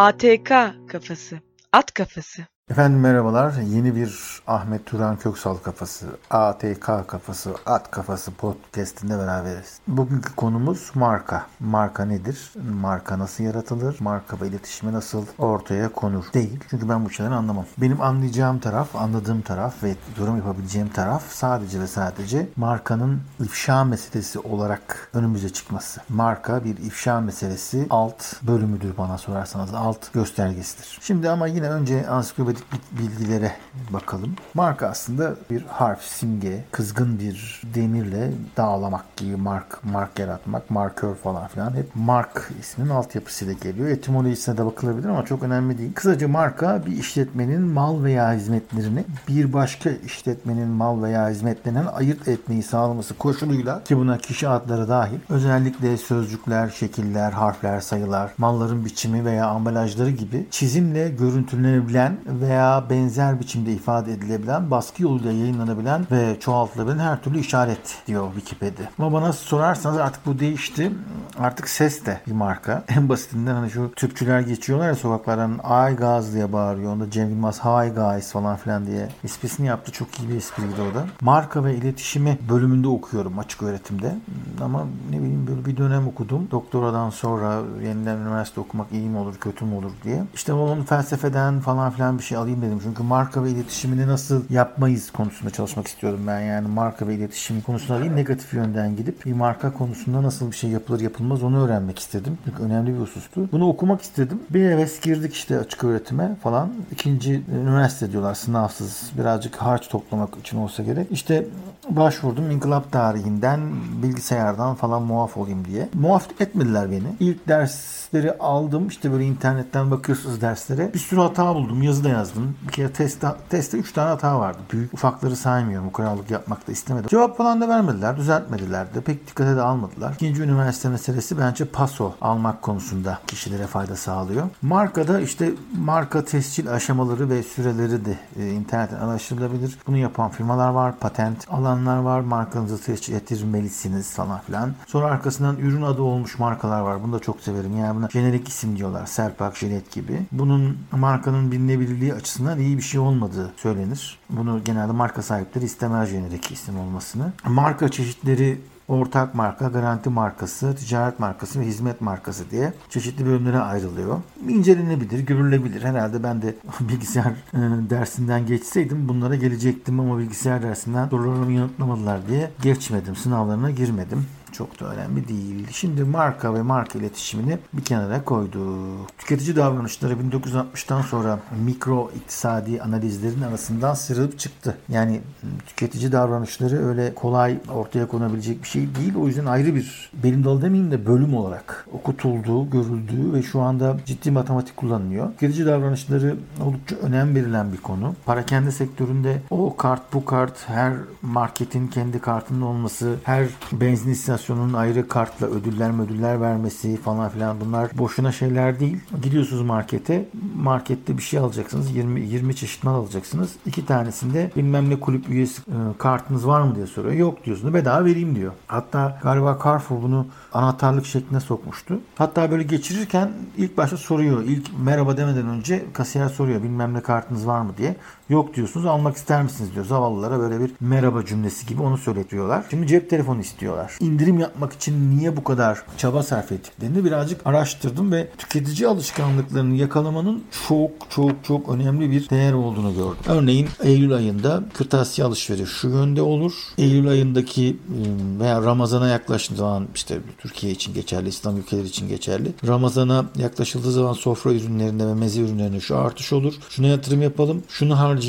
ATK 0.00 0.48
kafası. 0.88 1.40
At 1.72 1.94
kafası. 1.94 2.46
Efendim 2.70 3.00
merhabalar. 3.00 3.52
Yeni 3.52 3.96
bir 3.96 4.40
Ahmet 4.46 4.86
Turan 4.86 5.16
Köksal 5.16 5.56
kafası, 5.56 6.06
ATK 6.30 6.86
kafası, 7.06 7.54
at 7.66 7.90
kafası 7.90 8.30
podcastinde 8.30 9.18
beraberiz. 9.18 9.80
Bugünkü 9.88 10.34
konumuz 10.36 10.90
marka. 10.94 11.46
Marka 11.60 12.04
nedir? 12.04 12.52
Marka 12.80 13.18
nasıl 13.18 13.44
yaratılır? 13.44 13.96
Marka 14.00 14.40
ve 14.40 14.48
iletişimi 14.48 14.92
nasıl 14.92 15.26
ortaya 15.38 15.88
konur? 15.88 16.24
Değil. 16.34 16.60
Çünkü 16.70 16.88
ben 16.88 17.04
bu 17.04 17.10
şeyleri 17.10 17.34
anlamam. 17.34 17.64
Benim 17.78 18.00
anlayacağım 18.00 18.58
taraf, 18.58 18.96
anladığım 18.96 19.42
taraf 19.42 19.82
ve 19.82 19.94
yorum 20.18 20.36
yapabileceğim 20.36 20.88
taraf 20.88 21.22
sadece 21.30 21.80
ve 21.80 21.86
sadece 21.86 22.48
markanın 22.56 23.20
ifşa 23.40 23.84
meselesi 23.84 24.38
olarak 24.38 25.10
önümüze 25.14 25.48
çıkması. 25.48 26.00
Marka 26.08 26.64
bir 26.64 26.76
ifşa 26.76 27.20
meselesi 27.20 27.86
alt 27.90 28.42
bölümüdür 28.42 28.96
bana 28.98 29.18
sorarsanız. 29.18 29.74
Alt 29.74 30.12
göstergesidir. 30.12 30.98
Şimdi 31.00 31.30
ama 31.30 31.46
yine 31.46 31.70
önce 31.70 32.08
ansiklopedik 32.08 32.59
bilgilere 32.92 33.52
bakalım. 33.90 34.34
Marka 34.54 34.86
aslında 34.86 35.34
bir 35.50 35.62
harf, 35.62 36.02
simge, 36.02 36.64
kızgın 36.70 37.18
bir 37.18 37.62
demirle 37.74 38.30
dağlamak 38.56 39.16
gibi 39.16 39.36
mark, 39.36 39.84
mark 39.84 40.18
yaratmak, 40.18 40.70
markör 40.70 41.14
falan 41.14 41.48
filan 41.48 41.74
hep 41.74 41.86
mark 41.94 42.50
isminin 42.60 42.90
altyapısıyla 42.90 43.52
geliyor. 43.52 43.88
Etimolojisine 43.88 44.56
de 44.56 44.66
bakılabilir 44.66 45.08
ama 45.08 45.24
çok 45.24 45.42
önemli 45.42 45.78
değil. 45.78 45.92
Kısaca 45.94 46.28
marka 46.28 46.86
bir 46.86 46.92
işletmenin 46.92 47.62
mal 47.62 48.04
veya 48.04 48.32
hizmetlerini 48.32 49.04
bir 49.28 49.52
başka 49.52 49.90
işletmenin 49.90 50.68
mal 50.68 51.02
veya 51.02 51.28
hizmetlerinden 51.28 51.86
ayırt 51.86 52.28
etmeyi 52.28 52.62
sağlaması 52.62 53.14
koşuluyla 53.14 53.84
ki 53.84 53.96
buna 53.96 54.18
kişi 54.18 54.48
adları 54.48 54.88
dahil 54.88 55.18
özellikle 55.28 55.96
sözcükler, 55.96 56.68
şekiller, 56.68 57.32
harfler, 57.32 57.80
sayılar, 57.80 58.32
malların 58.38 58.84
biçimi 58.84 59.24
veya 59.24 59.46
ambalajları 59.46 60.10
gibi 60.10 60.46
çizimle 60.50 61.08
görüntülenebilen 61.08 62.16
veya 62.50 62.84
benzer 62.90 63.40
biçimde 63.40 63.72
ifade 63.72 64.12
edilebilen, 64.12 64.70
baskı 64.70 65.02
yoluyla 65.02 65.32
yayınlanabilen 65.32 66.06
ve 66.10 66.40
çoğaltılabilen 66.40 66.98
her 66.98 67.22
türlü 67.22 67.38
işaret 67.38 67.98
diyor 68.06 68.34
Wikipedia. 68.34 68.86
Ama 68.98 69.12
bana 69.12 69.32
sorarsanız 69.32 69.98
artık 69.98 70.26
bu 70.26 70.38
değişti. 70.38 70.92
Artık 71.38 71.68
ses 71.68 72.06
de 72.06 72.20
bir 72.26 72.32
marka. 72.32 72.84
En 73.00 73.08
basitinden 73.08 73.54
hani 73.54 73.70
şu 73.70 73.92
tüpçüler 73.96 74.40
geçiyorlar 74.40 74.88
ya 74.88 74.94
sokaklardan 74.94 75.60
ay 75.62 75.96
gaz 75.96 76.34
diye 76.34 76.52
bağırıyor. 76.52 76.92
Onda 76.92 77.10
Cem 77.10 77.30
Yılmaz 77.30 77.64
hi 77.64 77.90
guys 77.90 78.32
falan 78.32 78.56
filan 78.56 78.86
diye 78.86 79.08
esprisini 79.24 79.66
yaptı. 79.66 79.92
Çok 79.92 80.20
iyi 80.20 80.28
bir 80.28 80.36
espriydi 80.36 80.80
o 80.92 80.94
da. 80.94 81.06
Marka 81.20 81.64
ve 81.64 81.74
iletişimi 81.74 82.38
bölümünde 82.48 82.88
okuyorum 82.88 83.38
açık 83.38 83.62
öğretimde. 83.62 84.14
Ama 84.62 84.86
ne 85.10 85.18
bileyim 85.18 85.46
böyle 85.46 85.64
bir 85.64 85.76
dönem 85.76 86.08
okudum. 86.08 86.48
Doktoradan 86.50 87.10
sonra 87.10 87.60
yeniden 87.84 88.16
üniversite 88.16 88.60
okumak 88.60 88.92
iyi 88.92 89.08
mi 89.08 89.18
olur 89.18 89.34
kötü 89.40 89.64
mü 89.64 89.74
olur 89.74 89.92
diye. 90.04 90.24
İşte 90.34 90.52
onun 90.52 90.82
felsefeden 90.82 91.60
falan 91.60 91.90
filan 91.90 92.18
bir 92.18 92.22
şey 92.22 92.29
alayım 92.38 92.62
dedim. 92.62 92.80
Çünkü 92.82 93.02
marka 93.02 93.44
ve 93.44 93.50
iletişimini 93.50 94.06
nasıl 94.06 94.42
yapmayız 94.50 95.10
konusunda 95.10 95.50
çalışmak 95.50 95.86
istiyorum 95.86 96.20
ben. 96.26 96.40
Yani 96.40 96.68
marka 96.68 97.08
ve 97.08 97.14
iletişim 97.14 97.60
konusunda 97.60 98.00
değil 98.00 98.12
negatif 98.12 98.54
yönden 98.54 98.96
gidip 98.96 99.26
bir 99.26 99.32
marka 99.32 99.72
konusunda 99.72 100.22
nasıl 100.22 100.50
bir 100.50 100.56
şey 100.56 100.70
yapılır 100.70 101.00
yapılmaz 101.00 101.42
onu 101.42 101.64
öğrenmek 101.64 101.98
istedim. 101.98 102.38
Çünkü 102.44 102.62
önemli 102.62 102.94
bir 102.94 103.00
husustu. 103.00 103.48
Bunu 103.52 103.68
okumak 103.68 104.02
istedim. 104.02 104.40
Bir 104.50 104.70
heves 104.70 105.00
girdik 105.00 105.34
işte 105.34 105.58
açık 105.58 105.84
öğretime 105.84 106.36
falan. 106.42 106.70
İkinci 106.92 107.42
üniversite 107.62 108.12
diyorlar 108.12 108.34
sınavsız. 108.34 109.10
Birazcık 109.18 109.56
harç 109.56 109.88
toplamak 109.88 110.36
için 110.36 110.58
olsa 110.58 110.82
gerek. 110.82 111.06
İşte 111.10 111.46
başvurdum 111.90 112.50
inkılap 112.50 112.92
tarihinden 112.92 113.60
bilgisayardan 114.02 114.74
falan 114.74 115.02
muaf 115.02 115.36
olayım 115.36 115.64
diye. 115.64 115.88
Muaf 115.94 116.40
etmediler 116.40 116.90
beni. 116.90 117.06
İlk 117.20 117.48
dersleri 117.48 118.38
aldım. 118.38 118.88
İşte 118.88 119.12
böyle 119.12 119.24
internetten 119.24 119.90
bakıyorsunuz 119.90 120.40
derslere. 120.40 120.94
Bir 120.94 120.98
sürü 120.98 121.20
hata 121.20 121.54
buldum. 121.54 121.82
Yazı 121.82 122.04
da 122.04 122.08
yazdım. 122.20 122.56
Bir 122.66 122.72
kere 122.72 122.92
testte, 122.92 123.28
testte 123.50 123.78
3 123.78 123.92
tane 123.92 124.08
hata 124.08 124.40
vardı. 124.40 124.58
Büyük 124.72 124.94
ufakları 124.94 125.36
saymıyorum. 125.36 125.88
O 125.88 125.92
krallık 125.92 126.30
yapmak 126.30 126.68
da 126.68 126.72
istemedim. 126.72 127.08
Cevap 127.08 127.36
falan 127.36 127.60
da 127.60 127.68
vermediler. 127.68 128.16
Düzeltmediler 128.16 128.94
de. 128.94 129.00
Pek 129.00 129.26
dikkate 129.26 129.56
de 129.56 129.60
almadılar. 129.60 130.12
İkinci 130.14 130.42
üniversite 130.42 130.88
meselesi 130.88 131.38
bence 131.38 131.64
paso 131.64 132.14
almak 132.20 132.62
konusunda 132.62 133.18
kişilere 133.26 133.66
fayda 133.66 133.96
sağlıyor. 133.96 134.46
Markada 134.62 135.20
işte 135.20 135.52
marka 135.78 136.24
tescil 136.24 136.72
aşamaları 136.72 137.30
ve 137.30 137.42
süreleri 137.42 138.04
de 138.04 138.18
e, 138.38 138.50
internetten 138.50 138.96
araştırılabilir. 138.96 139.78
Bunu 139.86 139.96
yapan 139.96 140.30
firmalar 140.30 140.68
var. 140.68 140.98
Patent 140.98 141.46
alanlar 141.50 141.96
var. 141.96 142.20
Markanızı 142.20 142.82
tescil 142.82 143.14
ettirmelisiniz 143.14 144.12
falan 144.12 144.40
filan. 144.40 144.72
Sonra 144.86 145.06
arkasından 145.06 145.56
ürün 145.56 145.82
adı 145.82 146.02
olmuş 146.02 146.38
markalar 146.38 146.80
var. 146.80 147.02
Bunu 147.02 147.12
da 147.12 147.18
çok 147.18 147.40
severim. 147.40 147.76
Yani 147.78 147.96
buna 147.96 148.08
jenerik 148.08 148.48
isim 148.48 148.76
diyorlar. 148.76 149.06
Serpak, 149.06 149.56
Jilet 149.56 149.92
gibi. 149.92 150.20
Bunun 150.32 150.78
markanın 150.92 151.52
bilinebilirliği 151.52 152.09
açısından 152.14 152.58
iyi 152.58 152.76
bir 152.76 152.82
şey 152.82 153.00
olmadığı 153.00 153.52
söylenir. 153.56 154.18
Bunu 154.30 154.60
genelde 154.64 154.92
marka 154.92 155.22
sahipleri 155.22 155.64
istemez 155.64 156.10
jenerik 156.10 156.52
isim 156.52 156.78
olmasını. 156.80 157.32
Marka 157.44 157.88
çeşitleri 157.88 158.60
ortak 158.90 159.34
marka, 159.34 159.68
garanti 159.68 160.10
markası, 160.10 160.76
ticaret 160.76 161.20
markası 161.20 161.60
ve 161.60 161.64
hizmet 161.64 162.00
markası 162.00 162.50
diye 162.50 162.72
çeşitli 162.88 163.26
bölümlere 163.26 163.58
ayrılıyor. 163.58 164.18
İncelenebilir, 164.48 165.20
görülebilir. 165.20 165.82
Herhalde 165.82 166.22
ben 166.22 166.42
de 166.42 166.54
bilgisayar 166.80 167.32
e, 167.52 167.58
dersinden 167.90 168.46
geçseydim 168.46 169.08
bunlara 169.08 169.34
gelecektim 169.34 170.00
ama 170.00 170.18
bilgisayar 170.18 170.62
dersinden 170.62 171.08
sorularımı 171.08 171.52
yanıtlamadılar 171.52 172.28
diye 172.28 172.50
geçmedim. 172.62 173.16
Sınavlarına 173.16 173.70
girmedim 173.70 174.26
çok 174.52 174.80
da 174.80 174.86
önemli 174.86 175.28
değil. 175.28 175.66
Şimdi 175.72 176.04
marka 176.04 176.54
ve 176.54 176.62
marka 176.62 176.98
iletişimini 176.98 177.58
bir 177.72 177.84
kenara 177.84 178.24
koyduk. 178.24 179.18
Tüketici 179.18 179.56
davranışları 179.56 180.14
1960'tan 180.14 181.02
sonra 181.02 181.38
mikro 181.64 182.10
iktisadi 182.16 182.82
analizlerin 182.82 183.42
arasından 183.42 183.94
sıyrılıp 183.94 184.38
çıktı. 184.38 184.76
Yani 184.88 185.20
tüketici 185.66 186.12
davranışları 186.12 186.88
öyle 186.88 187.14
kolay 187.14 187.58
ortaya 187.74 188.08
konabilecek 188.08 188.62
bir 188.62 188.68
şey 188.68 188.94
değil. 188.94 189.14
O 189.16 189.26
yüzden 189.26 189.46
ayrı 189.46 189.74
bir 189.74 190.10
benim 190.24 190.44
dalı 190.44 190.62
demeyeyim 190.62 190.92
de 190.92 191.06
bölüm 191.06 191.34
olarak 191.34 191.86
okutulduğu, 191.92 192.70
görüldüğü 192.70 193.32
ve 193.32 193.42
şu 193.42 193.60
anda 193.60 193.96
ciddi 194.06 194.30
matematik 194.30 194.76
kullanılıyor. 194.76 195.30
Tüketici 195.32 195.66
davranışları 195.66 196.36
oldukça 196.64 196.96
önem 196.96 197.34
verilen 197.34 197.72
bir 197.72 197.78
konu. 197.78 198.14
Parakende 198.26 198.70
sektöründe 198.70 199.42
o 199.50 199.76
kart 199.76 200.12
bu 200.12 200.24
kart 200.24 200.68
her 200.68 200.92
marketin 201.22 201.88
kendi 201.88 202.18
kartının 202.18 202.60
olması, 202.60 203.14
her 203.24 203.46
benzin 203.72 204.10
istasyonu 204.10 204.39
organizasyonun 204.40 204.72
ayrı 204.72 205.08
kartla 205.08 205.46
ödüller 205.46 206.04
ödüller 206.04 206.40
vermesi 206.40 206.96
falan 206.96 207.30
filan 207.30 207.60
bunlar 207.60 207.90
boşuna 207.98 208.32
şeyler 208.32 208.80
değil. 208.80 208.98
Gidiyorsunuz 209.22 209.62
markete. 209.62 210.28
Markette 210.56 211.16
bir 211.16 211.22
şey 211.22 211.40
alacaksınız. 211.40 211.96
20 211.96 212.20
20 212.20 212.56
çeşit 212.56 212.84
mal 212.84 212.94
alacaksınız. 212.94 213.52
İki 213.66 213.86
tanesinde 213.86 214.50
bilmem 214.56 214.90
ne 214.90 215.00
kulüp 215.00 215.28
üyesi 215.28 215.62
e, 215.62 215.74
kartınız 215.98 216.46
var 216.46 216.60
mı 216.60 216.74
diye 216.74 216.86
soruyor. 216.86 217.14
Yok 217.14 217.44
diyorsunuz. 217.44 217.74
Bedava 217.74 218.04
vereyim 218.04 218.36
diyor. 218.36 218.52
Hatta 218.66 219.18
galiba 219.22 219.58
Carrefour 219.64 220.02
bunu 220.02 220.26
anahtarlık 220.52 221.06
şekline 221.06 221.40
sokmuştu. 221.40 222.00
Hatta 222.14 222.50
böyle 222.50 222.62
geçirirken 222.62 223.30
ilk 223.56 223.76
başta 223.76 223.96
soruyor. 223.96 224.42
İlk 224.42 224.66
merhaba 224.84 225.16
demeden 225.16 225.46
önce 225.46 225.84
kasiyer 225.92 226.28
soruyor 226.28 226.62
bilmem 226.62 226.94
ne 226.94 227.00
kartınız 227.00 227.46
var 227.46 227.60
mı 227.60 227.72
diye. 227.78 227.96
Yok 228.30 228.54
diyorsunuz 228.54 228.86
almak 228.86 229.16
ister 229.16 229.42
misiniz 229.42 229.74
diyor. 229.74 229.84
Zavallılara 229.84 230.38
böyle 230.38 230.60
bir 230.60 230.70
merhaba 230.80 231.24
cümlesi 231.24 231.66
gibi 231.66 231.82
onu 231.82 231.98
söyletiyorlar. 231.98 232.64
Şimdi 232.70 232.86
cep 232.86 233.10
telefonu 233.10 233.40
istiyorlar. 233.40 233.96
İndirim 234.00 234.38
yapmak 234.38 234.72
için 234.72 235.16
niye 235.16 235.36
bu 235.36 235.44
kadar 235.44 235.82
çaba 235.96 236.22
sarf 236.22 236.52
ettiklerini 236.52 237.04
birazcık 237.04 237.46
araştırdım 237.46 238.12
ve 238.12 238.28
tüketici 238.38 238.88
alışkanlıklarını 238.88 239.74
yakalamanın 239.74 240.44
çok 240.68 240.90
çok 241.10 241.44
çok 241.44 241.68
önemli 241.68 242.10
bir 242.10 242.30
değer 242.30 242.52
olduğunu 242.52 242.94
gördüm. 242.94 243.22
Örneğin 243.28 243.68
Eylül 243.82 244.14
ayında 244.14 244.62
kırtasiye 244.74 245.26
alışveriş 245.26 245.68
şu 245.70 245.88
yönde 245.88 246.22
olur. 246.22 246.52
Eylül 246.78 247.08
ayındaki 247.08 247.76
ıı, 247.90 248.40
veya 248.40 248.62
Ramazan'a 248.62 249.08
yaklaştığı 249.08 249.54
zaman 249.54 249.88
işte 249.94 250.18
Türkiye 250.38 250.72
için 250.72 250.94
geçerli, 250.94 251.28
İslam 251.28 251.56
ülkeleri 251.56 251.86
için 251.86 252.08
geçerli. 252.08 252.52
Ramazan'a 252.66 253.24
yaklaşıldığı 253.36 253.92
zaman 253.92 254.12
sofra 254.12 254.52
ürünlerinde 254.52 255.06
ve 255.06 255.14
meze 255.14 255.40
ürünlerinde 255.40 255.80
şu 255.80 255.96
artış 255.96 256.32
olur. 256.32 256.54
Şuna 256.68 256.86
yatırım 256.86 257.22
yapalım, 257.22 257.62
şunu 257.68 257.98
harcayalım, 257.98 258.19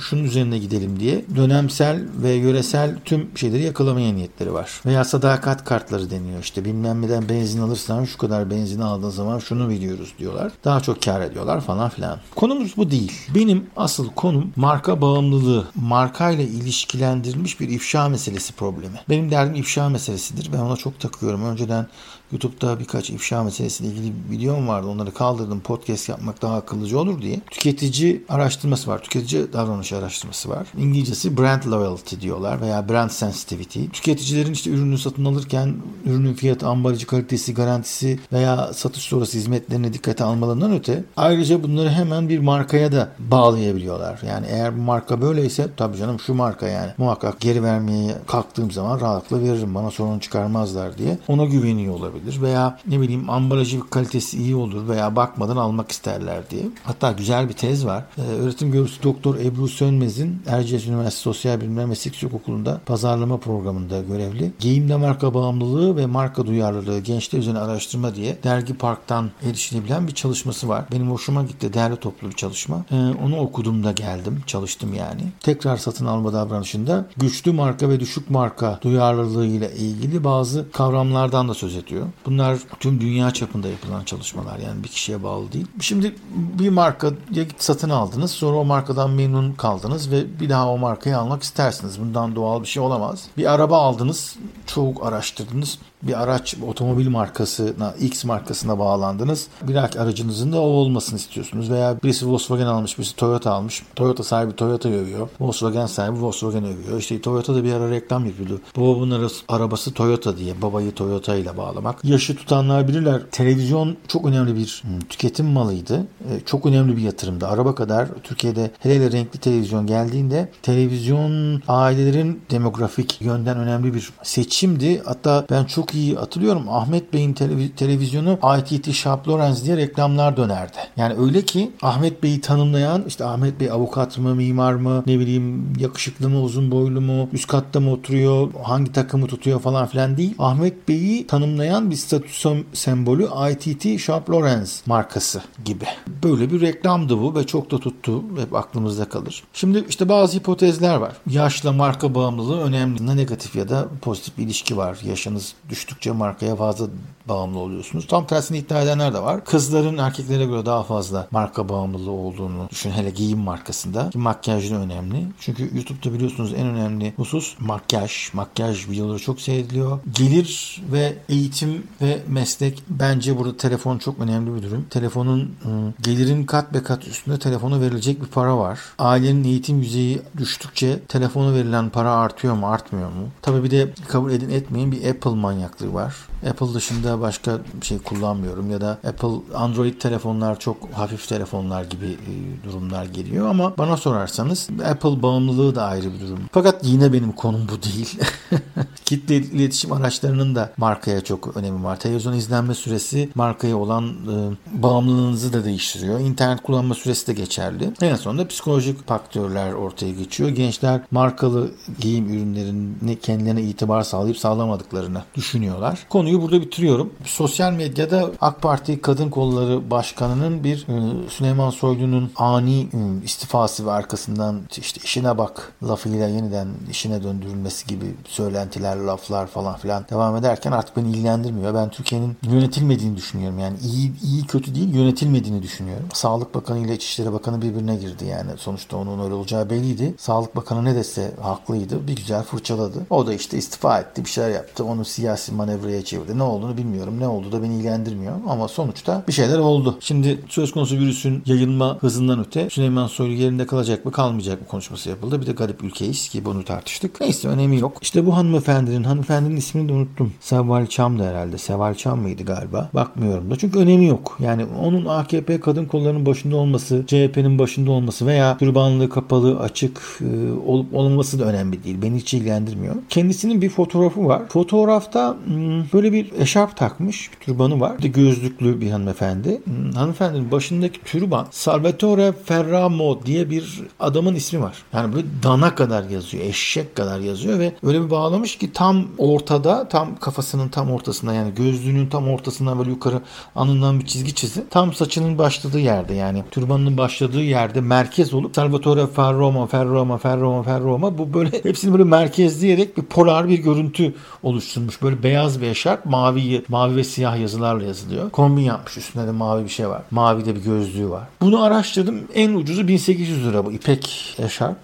şunun 0.00 0.24
üzerine 0.24 0.58
gidelim 0.58 1.00
diye 1.00 1.24
dönemsel 1.36 2.02
ve 2.22 2.32
yöresel 2.32 2.98
tüm 3.04 3.38
şeyleri 3.38 3.62
yakalamaya 3.62 4.12
niyetleri 4.12 4.52
var. 4.52 4.80
Veya 4.86 5.04
sadakat 5.04 5.64
kartları 5.64 6.10
deniyor. 6.10 6.42
İşte 6.42 6.64
bilmem 6.64 7.02
neden 7.02 7.28
benzin 7.28 7.60
alırsan 7.60 8.04
şu 8.04 8.18
kadar 8.18 8.50
benzin 8.50 8.80
aldığın 8.80 9.10
zaman 9.10 9.38
şunu 9.38 9.68
biliyoruz 9.68 10.14
diyorlar. 10.18 10.52
Daha 10.64 10.80
çok 10.80 11.02
kar 11.02 11.20
ediyorlar 11.20 11.60
falan 11.60 11.88
filan. 11.88 12.18
Konumuz 12.34 12.76
bu 12.76 12.90
değil. 12.90 13.12
Benim 13.34 13.66
asıl 13.76 14.08
konum 14.08 14.52
marka 14.56 15.00
bağımlılığı. 15.00 15.64
Markayla 15.74 16.44
ilişkilendirilmiş 16.44 17.60
bir 17.60 17.68
ifşa 17.68 18.08
meselesi 18.08 18.52
problemi. 18.52 19.00
Benim 19.08 19.30
derdim 19.30 19.54
ifşa 19.54 19.88
meselesidir. 19.88 20.52
Ben 20.52 20.58
ona 20.58 20.76
çok 20.76 21.00
takıyorum. 21.00 21.44
Önceden 21.44 21.86
YouTube'da 22.34 22.80
birkaç 22.80 23.10
ifşa 23.10 23.44
meselesiyle 23.44 23.92
ilgili 23.92 24.12
videom 24.30 24.68
vardı. 24.68 24.88
Onları 24.88 25.14
kaldırdım. 25.14 25.60
Podcast 25.60 26.08
yapmak 26.08 26.42
daha 26.42 26.56
akıllıcı 26.56 26.98
olur 26.98 27.22
diye. 27.22 27.40
Tüketici 27.50 28.24
araştırması 28.28 28.90
var. 28.90 29.02
Tüketici 29.02 29.52
davranış 29.52 29.92
araştırması 29.92 30.48
var. 30.48 30.66
İngilizcesi 30.78 31.38
brand 31.38 31.64
loyalty 31.66 32.16
diyorlar 32.20 32.60
veya 32.60 32.88
brand 32.88 33.10
sensitivity. 33.10 33.84
Tüketicilerin 33.92 34.52
işte 34.52 34.70
ürünü 34.70 34.98
satın 34.98 35.24
alırken 35.24 35.74
ürünün 36.04 36.34
fiyatı, 36.34 36.66
ambalajı, 36.66 37.06
kalitesi, 37.06 37.54
garantisi 37.54 38.20
veya 38.32 38.72
satış 38.72 39.02
sonrası 39.02 39.38
hizmetlerine 39.38 39.92
dikkate 39.92 40.24
almalarından 40.24 40.72
öte 40.72 41.04
ayrıca 41.16 41.62
bunları 41.62 41.90
hemen 41.90 42.28
bir 42.28 42.38
markaya 42.38 42.92
da 42.92 43.08
bağlayabiliyorlar. 43.18 44.20
Yani 44.28 44.46
eğer 44.50 44.78
bu 44.78 44.80
marka 44.80 45.22
böyleyse 45.22 45.68
tabii 45.76 45.96
canım 45.96 46.20
şu 46.20 46.34
marka 46.34 46.68
yani 46.68 46.90
muhakkak 46.98 47.40
geri 47.40 47.62
vermeye 47.62 48.14
kalktığım 48.26 48.70
zaman 48.70 49.00
rahatlıkla 49.00 49.44
veririm 49.44 49.74
bana 49.74 49.90
sorun 49.90 50.18
çıkarmazlar 50.18 50.98
diye 50.98 51.18
ona 51.28 51.44
güveniyor 51.44 51.94
olabilir 51.94 52.23
veya 52.42 52.78
ne 52.88 53.00
bileyim 53.00 53.30
ambalajı 53.30 53.80
kalitesi 53.90 54.38
iyi 54.38 54.56
olur 54.56 54.88
veya 54.88 55.16
bakmadan 55.16 55.56
almak 55.56 55.90
isterler 55.92 56.50
diye. 56.50 56.62
Hatta 56.84 57.12
güzel 57.12 57.48
bir 57.48 57.54
tez 57.54 57.86
var. 57.86 58.04
Ee, 58.18 58.22
öğretim 58.22 58.72
görevlisi 58.72 59.02
Doktor 59.02 59.36
Ebru 59.36 59.68
Sönmez'in 59.68 60.42
Erciyes 60.46 60.86
Üniversitesi 60.86 61.22
Sosyal 61.22 61.60
Bilimler 61.60 61.86
Meslek 61.86 62.14
Yüksek 62.14 62.34
Okulu'nda 62.34 62.80
pazarlama 62.86 63.36
programında 63.36 64.00
görevli. 64.00 64.52
Giyimde 64.58 64.96
marka 64.96 65.34
bağımlılığı 65.34 65.96
ve 65.96 66.06
marka 66.06 66.46
duyarlılığı 66.46 67.00
gençler 67.00 67.38
üzerine 67.38 67.58
araştırma 67.58 68.14
diye 68.14 68.38
Dergi 68.44 68.74
Park'tan 68.74 69.30
erişilebilen 69.42 70.08
bir 70.08 70.14
çalışması 70.14 70.68
var. 70.68 70.84
Benim 70.92 71.10
hoşuma 71.10 71.42
gitti. 71.42 71.72
Değerli 71.72 71.96
toplu 71.96 72.28
bir 72.28 72.34
çalışma. 72.34 72.84
Ee, 72.90 72.96
onu 73.24 73.36
okudum 73.36 73.84
da 73.84 73.92
geldim. 73.92 74.42
Çalıştım 74.46 74.94
yani. 74.94 75.22
Tekrar 75.40 75.76
satın 75.76 76.06
alma 76.06 76.32
davranışında 76.32 77.06
güçlü 77.16 77.52
marka 77.52 77.88
ve 77.88 78.00
düşük 78.00 78.30
marka 78.30 78.78
duyarlılığı 78.82 79.46
ile 79.46 79.74
ilgili 79.76 80.24
bazı 80.24 80.66
kavramlardan 80.72 81.48
da 81.48 81.54
söz 81.54 81.76
ediyor. 81.76 82.06
Bunlar 82.26 82.58
tüm 82.80 83.00
dünya 83.00 83.30
çapında 83.30 83.68
yapılan 83.68 84.04
çalışmalar. 84.04 84.58
Yani 84.58 84.84
bir 84.84 84.88
kişiye 84.88 85.22
bağlı 85.22 85.52
değil. 85.52 85.66
Şimdi 85.80 86.14
bir 86.34 86.68
marka 86.68 87.12
satın 87.58 87.90
aldınız. 87.90 88.30
Sonra 88.30 88.56
o 88.56 88.64
markadan 88.64 89.10
memnun 89.10 89.52
kaldınız 89.52 90.10
ve 90.10 90.40
bir 90.40 90.48
daha 90.48 90.68
o 90.68 90.78
markayı 90.78 91.18
almak 91.18 91.42
istersiniz. 91.42 92.00
Bundan 92.00 92.36
doğal 92.36 92.62
bir 92.62 92.66
şey 92.66 92.82
olamaz. 92.82 93.26
Bir 93.36 93.52
araba 93.52 93.78
aldınız. 93.78 94.36
Çok 94.66 95.06
araştırdınız 95.06 95.78
bir 96.06 96.22
araç 96.22 96.54
otomobil 96.68 97.08
markasına 97.08 97.94
X 98.00 98.24
markasına 98.24 98.78
bağlandınız. 98.78 99.48
Bir 99.62 99.76
aracınızın 99.76 100.52
da 100.52 100.60
o 100.60 100.64
olmasını 100.64 101.18
istiyorsunuz. 101.18 101.70
Veya 101.70 101.96
birisi 102.02 102.28
Volkswagen 102.28 102.66
almış, 102.66 102.98
birisi 102.98 103.16
Toyota 103.16 103.52
almış. 103.52 103.82
Toyota 103.96 104.22
sahibi 104.22 104.56
Toyota 104.56 104.88
övüyor. 104.88 105.28
Volkswagen 105.40 105.86
sahibi 105.86 106.22
Volkswagen 106.22 106.64
övüyor. 106.64 106.98
İşte 106.98 107.20
Toyota 107.20 107.54
da 107.54 107.64
bir 107.64 107.72
ara 107.72 107.90
reklam 107.90 108.26
yapıyordu. 108.26 108.60
Babamın 108.76 109.30
arabası 109.48 109.92
Toyota 109.92 110.36
diye. 110.36 110.62
Babayı 110.62 110.92
Toyota 110.92 111.36
ile 111.36 111.56
bağlamak. 111.56 112.04
Yaşı 112.04 112.36
tutanlar 112.36 112.88
bilirler. 112.88 113.22
Televizyon 113.32 113.96
çok 114.08 114.26
önemli 114.26 114.56
bir 114.56 114.82
hmm, 114.84 115.00
tüketim 115.00 115.46
malıydı. 115.46 115.96
E, 115.98 116.40
çok 116.46 116.66
önemli 116.66 116.96
bir 116.96 117.02
yatırımdı. 117.02 117.46
Araba 117.46 117.74
kadar 117.74 118.08
Türkiye'de 118.22 118.70
hele 118.78 118.94
hele 118.94 119.12
renkli 119.12 119.38
televizyon 119.38 119.86
geldiğinde 119.86 120.48
televizyon 120.62 121.62
ailelerin 121.68 122.42
demografik 122.50 123.20
yönden 123.20 123.58
önemli 123.58 123.94
bir 123.94 124.10
seçimdi. 124.22 125.02
Hatta 125.04 125.46
ben 125.50 125.64
çok 125.64 125.93
iyi 125.94 126.14
hatırlıyorum 126.16 126.62
Ahmet 126.68 127.12
Bey'in 127.12 127.34
televiz- 127.34 127.74
televizyonu 127.76 128.38
ITT 128.58 128.92
Sharp 128.92 129.28
Lawrence 129.28 129.64
diye 129.64 129.76
reklamlar 129.76 130.36
dönerdi. 130.36 130.76
Yani 130.96 131.14
öyle 131.18 131.42
ki 131.42 131.70
Ahmet 131.82 132.22
Bey'i 132.22 132.40
tanımlayan 132.40 133.04
işte 133.08 133.24
Ahmet 133.24 133.60
Bey 133.60 133.70
avukat 133.70 134.18
mı, 134.18 134.34
mimar 134.34 134.74
mı, 134.74 135.02
ne 135.06 135.18
bileyim 135.18 135.72
yakışıklı 135.78 136.28
mı, 136.28 136.40
uzun 136.42 136.70
boylu 136.70 137.00
mu, 137.00 137.28
üst 137.32 137.46
katta 137.46 137.80
mı 137.80 137.92
oturuyor, 137.92 138.48
hangi 138.62 138.92
takımı 138.92 139.26
tutuyor 139.26 139.60
falan 139.60 139.86
filan 139.86 140.16
değil. 140.16 140.34
Ahmet 140.38 140.88
Bey'i 140.88 141.26
tanımlayan 141.26 141.90
bir 141.90 141.96
statü 141.96 142.28
sembolü 142.72 143.28
ITT 143.50 144.00
Sharp 144.00 144.30
Lawrence 144.30 144.70
markası 144.86 145.42
gibi. 145.64 145.84
Böyle 146.22 146.50
bir 146.52 146.60
reklamdı 146.60 147.18
bu 147.22 147.34
ve 147.34 147.44
çok 147.46 147.70
da 147.70 147.78
tuttu. 147.78 148.22
Hep 148.40 148.54
aklımızda 148.54 149.04
kalır. 149.04 149.42
Şimdi 149.52 149.84
işte 149.88 150.08
bazı 150.08 150.38
hipotezler 150.38 150.94
var. 150.96 151.12
Yaşla 151.30 151.72
marka 151.72 152.14
bağımlılığı 152.14 152.60
önemli. 152.60 153.16
Negatif 153.16 153.56
ya 153.56 153.68
da 153.68 153.88
pozitif 154.02 154.38
bir 154.38 154.42
ilişki 154.42 154.76
var. 154.76 154.98
Yaşınız 155.04 155.54
düştükçe 155.74 156.12
markaya 156.12 156.56
fazla 156.56 156.86
bağımlı 157.28 157.58
oluyorsunuz. 157.58 158.06
Tam 158.06 158.26
tersini 158.26 158.58
iddia 158.58 158.82
edenler 158.82 159.14
de 159.14 159.22
var. 159.22 159.44
Kızların 159.44 159.98
erkeklere 159.98 160.44
göre 160.44 160.66
daha 160.66 160.82
fazla 160.82 161.28
marka 161.30 161.68
bağımlılığı 161.68 162.10
olduğunu 162.10 162.68
düşün. 162.70 162.90
Hele 162.90 163.10
giyim 163.10 163.38
markasında. 163.38 164.10
Makyaj 164.14 164.70
da 164.70 164.74
önemli. 164.74 165.26
Çünkü 165.40 165.70
YouTube'da 165.76 166.14
biliyorsunuz 166.14 166.52
en 166.56 166.66
önemli 166.66 167.12
husus 167.16 167.56
makyaj. 167.60 168.32
Makyaj 168.32 168.88
videoları 168.88 169.18
çok 169.18 169.40
seyrediliyor. 169.40 169.98
Gelir 170.14 170.82
ve 170.92 171.16
eğitim 171.28 171.86
ve 172.02 172.22
meslek 172.28 172.82
bence 172.88 173.38
burada 173.38 173.56
telefon 173.56 173.98
çok 173.98 174.18
önemli 174.18 174.56
bir 174.56 174.62
durum. 174.62 174.86
Telefonun 174.90 175.40
ıı, 175.64 175.92
gelirin 176.02 176.44
kat 176.44 176.74
be 176.74 176.82
kat 176.82 177.08
üstünde 177.08 177.38
telefona 177.38 177.80
verilecek 177.80 178.22
bir 178.22 178.26
para 178.26 178.58
var. 178.58 178.80
Ailenin 178.98 179.44
eğitim 179.44 179.78
yüzeyi 179.78 180.22
düştükçe 180.36 181.00
telefona 181.08 181.54
verilen 181.54 181.90
para 181.90 182.10
artıyor 182.10 182.54
mu 182.54 182.66
artmıyor 182.66 183.08
mu? 183.08 183.28
Tabii 183.42 183.64
bir 183.64 183.70
de 183.70 183.92
kabul 184.08 184.32
edin 184.32 184.50
etmeyin 184.50 184.92
bir 184.92 185.10
Apple 185.10 185.30
manyaklığı 185.64 185.94
var. 185.94 186.14
Apple 186.50 186.74
dışında 186.74 187.20
başka 187.20 187.58
şey 187.82 187.98
kullanmıyorum 187.98 188.70
ya 188.70 188.80
da 188.80 188.88
Apple 188.90 189.54
Android 189.54 190.00
telefonlar 190.00 190.58
çok 190.58 190.76
hafif 190.92 191.28
telefonlar 191.28 191.84
gibi 191.84 192.06
e, 192.06 192.64
durumlar 192.64 193.04
geliyor 193.04 193.48
ama 193.48 193.76
bana 193.78 193.96
sorarsanız 193.96 194.68
Apple 194.90 195.22
bağımlılığı 195.22 195.74
da 195.74 195.84
ayrı 195.84 196.14
bir 196.14 196.20
durum. 196.20 196.40
Fakat 196.52 196.84
yine 196.84 197.12
benim 197.12 197.32
konum 197.32 197.68
bu 197.68 197.82
değil. 197.82 198.18
Kitle 199.04 199.36
iletişim 199.36 199.92
araçlarının 199.92 200.54
da 200.54 200.72
markaya 200.76 201.20
çok 201.20 201.56
önemi 201.56 201.84
var. 201.84 202.00
Televizyon 202.00 202.32
izlenme 202.32 202.74
süresi 202.74 203.28
markaya 203.34 203.76
olan 203.76 204.04
e, 204.08 204.82
bağımlılığınızı 204.82 205.52
da 205.52 205.64
değiştiriyor. 205.64 206.20
İnternet 206.20 206.62
kullanma 206.62 206.94
süresi 206.94 207.26
de 207.26 207.32
geçerli. 207.32 207.90
En 208.00 208.16
sonunda 208.16 208.48
psikolojik 208.48 209.08
faktörler 209.08 209.72
ortaya 209.72 210.12
geçiyor. 210.12 210.50
Gençler 210.50 211.00
markalı 211.10 211.70
giyim 212.00 212.28
ürünlerini 212.28 213.18
kendilerine 213.18 213.62
itibar 213.62 214.02
sağlayıp 214.02 214.38
sağlamadıklarını 214.38 215.22
düşünüyorlar. 215.54 216.06
Konuyu 216.08 216.42
burada 216.42 216.60
bitiriyorum. 216.60 217.12
Sosyal 217.24 217.72
medyada 217.72 218.30
AK 218.40 218.62
Parti 218.62 219.00
Kadın 219.00 219.30
Kolları 219.30 219.90
Başkanı'nın 219.90 220.64
bir 220.64 220.86
e, 220.88 221.28
Süleyman 221.30 221.70
Soylu'nun 221.70 222.32
ani 222.36 222.80
e, 222.80 223.24
istifası 223.24 223.86
ve 223.86 223.90
arkasından 223.90 224.60
işte 224.76 225.00
işine 225.04 225.38
bak 225.38 225.72
lafıyla 225.82 226.28
yeniden 226.28 226.68
işine 226.90 227.22
döndürülmesi 227.22 227.86
gibi 227.86 228.04
söylentiler, 228.28 228.96
laflar 228.96 229.46
falan 229.46 229.76
filan 229.76 230.04
devam 230.10 230.36
ederken 230.36 230.72
artık 230.72 230.96
beni 230.96 231.08
ilgilendirmiyor. 231.08 231.74
Ben 231.74 231.90
Türkiye'nin 231.90 232.36
yönetilmediğini 232.42 233.16
düşünüyorum. 233.16 233.58
Yani 233.58 233.76
iyi 233.84 234.12
iyi 234.22 234.46
kötü 234.46 234.74
değil 234.74 234.94
yönetilmediğini 234.94 235.62
düşünüyorum. 235.62 236.06
Sağlık 236.12 236.54
Bakanı 236.54 236.78
ile 236.78 236.94
İçişleri 236.94 237.32
Bakanı 237.32 237.62
birbirine 237.62 237.96
girdi 237.96 238.24
yani. 238.24 238.50
Sonuçta 238.56 238.96
onun 238.96 239.24
öyle 239.24 239.34
olacağı 239.34 239.70
belliydi. 239.70 240.14
Sağlık 240.18 240.56
Bakanı 240.56 240.84
ne 240.84 240.94
dese 240.94 241.34
haklıydı. 241.42 242.06
Bir 242.08 242.16
güzel 242.16 242.42
fırçaladı. 242.42 243.06
O 243.10 243.26
da 243.26 243.34
işte 243.34 243.58
istifa 243.58 244.00
etti. 244.00 244.24
Bir 244.24 244.30
şeyler 244.30 244.50
yaptı. 244.50 244.84
Onu 244.84 245.04
siyasi 245.04 245.43
manevraya 245.52 246.04
çevirdi. 246.04 246.38
Ne 246.38 246.42
olduğunu 246.42 246.76
bilmiyorum. 246.76 247.20
Ne 247.20 247.28
oldu 247.28 247.52
da 247.52 247.62
beni 247.62 247.74
ilgilendirmiyor. 247.76 248.32
Ama 248.48 248.68
sonuçta 248.68 249.24
bir 249.28 249.32
şeyler 249.32 249.58
oldu. 249.58 249.96
Şimdi 250.00 250.38
söz 250.48 250.72
konusu 250.72 250.96
virüsün 250.96 251.42
yayılma 251.46 251.98
hızından 252.00 252.40
öte 252.40 252.70
Süleyman 252.70 253.06
Soylu 253.06 253.32
yerinde 253.32 253.66
kalacak 253.66 254.04
mı 254.04 254.12
kalmayacak 254.12 254.60
mı 254.60 254.66
konuşması 254.66 255.08
yapıldı. 255.10 255.40
Bir 255.40 255.46
de 255.46 255.52
garip 255.52 255.84
ülkeyiz 255.84 256.28
ki 256.28 256.44
bunu 256.44 256.64
tartıştık. 256.64 257.20
Neyse 257.20 257.48
önemi 257.48 257.80
yok. 257.80 257.98
İşte 258.02 258.26
bu 258.26 258.36
hanımefendinin, 258.36 259.04
hanımefendinin 259.04 259.56
ismini 259.56 259.88
de 259.88 259.92
unuttum. 259.92 260.32
Seval 260.40 260.86
Çam 260.86 261.18
da 261.18 261.24
herhalde. 261.24 261.58
Seval 261.58 261.94
Çam 261.94 262.20
mıydı 262.20 262.42
galiba? 262.42 262.90
Bakmıyorum 262.94 263.50
da. 263.50 263.56
Çünkü 263.56 263.78
önemi 263.78 264.06
yok. 264.06 264.38
Yani 264.40 264.66
onun 264.82 265.04
AKP 265.04 265.60
kadın 265.60 265.84
kollarının 265.84 266.26
başında 266.26 266.56
olması, 266.56 267.04
CHP'nin 267.06 267.58
başında 267.58 267.90
olması 267.90 268.26
veya 268.26 268.58
türbanlı, 268.58 269.08
kapalı, 269.08 269.60
açık 269.60 270.00
e, 270.20 270.52
olup 270.66 270.94
olmaması 270.94 271.38
da 271.38 271.44
önemli 271.44 271.84
değil. 271.84 272.02
Beni 272.02 272.16
hiç 272.16 272.34
ilgilendirmiyor. 272.34 272.94
Kendisinin 273.08 273.62
bir 273.62 273.68
fotoğrafı 273.68 274.26
var. 274.26 274.42
Fotoğrafta 274.48 275.33
hmm, 275.46 275.84
böyle 275.92 276.12
bir 276.12 276.32
eşarp 276.32 276.76
takmış. 276.76 277.30
Bir 277.32 277.46
türbanı 277.46 277.80
var. 277.80 277.98
Bir 277.98 278.02
de 278.02 278.08
gözlüklü 278.08 278.80
bir 278.80 278.90
hanımefendi. 278.90 279.60
Hmm, 279.64 279.92
hanımefendinin 279.92 280.50
başındaki 280.50 281.00
türban 281.04 281.46
Salvatore 281.50 282.32
Ferramo 282.44 283.20
diye 283.26 283.50
bir 283.50 283.80
adamın 284.00 284.34
ismi 284.34 284.60
var. 284.60 284.76
Yani 284.92 285.14
böyle 285.14 285.26
dana 285.42 285.74
kadar 285.74 286.04
yazıyor. 286.10 286.44
Eşek 286.44 286.96
kadar 286.96 287.20
yazıyor 287.20 287.58
ve 287.58 287.72
öyle 287.82 288.04
bir 288.04 288.10
bağlamış 288.10 288.58
ki 288.58 288.72
tam 288.72 289.06
ortada 289.18 289.88
tam 289.88 290.16
kafasının 290.16 290.68
tam 290.68 290.90
ortasında 290.90 291.34
yani 291.34 291.54
gözlüğünün 291.54 292.06
tam 292.06 292.28
ortasından 292.28 292.78
böyle 292.78 292.90
yukarı 292.90 293.20
alnından 293.56 294.00
bir 294.00 294.06
çizgi 294.06 294.34
çizdi. 294.34 294.64
Tam 294.70 294.92
saçının 294.92 295.38
başladığı 295.38 295.80
yerde 295.80 296.14
yani 296.14 296.44
türbanının 296.50 296.96
başladığı 296.96 297.42
yerde 297.42 297.80
merkez 297.80 298.34
olup 298.34 298.54
Salvatore 298.56 299.06
Ferramo, 299.06 299.66
Ferramo, 299.66 300.18
Ferramo, 300.18 300.62
Ferramo 300.62 301.18
bu 301.18 301.34
böyle 301.34 301.50
hepsini 301.62 301.92
böyle 301.92 302.04
merkezleyerek 302.04 302.96
bir 302.96 303.02
polar 303.02 303.48
bir 303.48 303.58
görüntü 303.58 304.14
oluşturmuş. 304.42 305.02
Böyle 305.02 305.22
beyaz 305.24 305.60
bir 305.60 305.66
eşarp 305.66 306.06
mavi, 306.06 306.64
mavi 306.68 306.96
ve 306.96 307.04
siyah 307.04 307.40
yazılarla 307.40 307.84
yazılıyor. 307.84 308.30
Kombin 308.30 308.62
yapmış 308.62 308.96
üstünde 308.96 309.26
de 309.26 309.30
mavi 309.30 309.64
bir 309.64 309.68
şey 309.68 309.88
var. 309.88 310.02
Mavi 310.10 310.44
de 310.44 310.54
bir 310.54 310.62
gözlüğü 310.62 311.10
var. 311.10 311.22
Bunu 311.40 311.62
araştırdım. 311.62 312.20
En 312.34 312.54
ucuzu 312.54 312.88
1800 312.88 313.46
lira 313.46 313.66
bu 313.66 313.72
ipek 313.72 314.34
eşarp. 314.38 314.76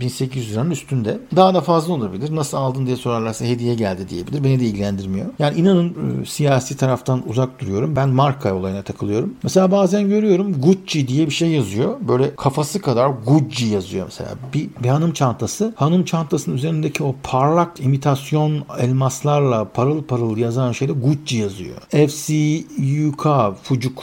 1800 0.00 0.52
liranın 0.52 0.70
üstünde. 0.70 1.18
Daha 1.36 1.54
da 1.54 1.60
fazla 1.60 1.92
olabilir. 1.94 2.36
Nasıl 2.36 2.56
aldın 2.56 2.86
diye 2.86 2.96
sorarlarsa 2.96 3.44
hediye 3.44 3.74
geldi 3.74 4.08
diyebilir. 4.08 4.44
Beni 4.44 4.60
de 4.60 4.64
ilgilendirmiyor. 4.64 5.26
Yani 5.38 5.58
inanın 5.58 6.22
e, 6.22 6.26
siyasi 6.26 6.76
taraftan 6.76 7.22
uzak 7.28 7.60
duruyorum. 7.60 7.96
Ben 7.96 8.08
marka 8.08 8.54
olayına 8.54 8.82
takılıyorum. 8.82 9.34
Mesela 9.42 9.70
bazen 9.70 10.08
görüyorum 10.08 10.60
Gucci 10.60 11.08
diye 11.08 11.26
bir 11.26 11.32
şey 11.32 11.48
yazıyor. 11.48 11.96
Böyle 12.00 12.36
kafası 12.36 12.82
kadar 12.82 13.10
Gucci 13.26 13.66
yazıyor 13.66 14.04
mesela. 14.04 14.30
Bir, 14.54 14.68
bir 14.82 14.88
hanım 14.88 15.12
çantası. 15.12 15.72
Hanım 15.76 16.04
çantasının 16.04 16.56
üzerindeki 16.56 17.04
o 17.04 17.14
parlak 17.22 17.80
imitasyon 17.80 18.64
elmaslarla 18.78 19.64
parıl 19.78 20.02
parıl 20.02 20.36
yazan 20.36 20.72
şeyde 20.72 20.92
Gucci 20.92 21.36
yazıyor. 21.36 21.76
FCUK 21.90 23.26
Fucuk 23.62 24.02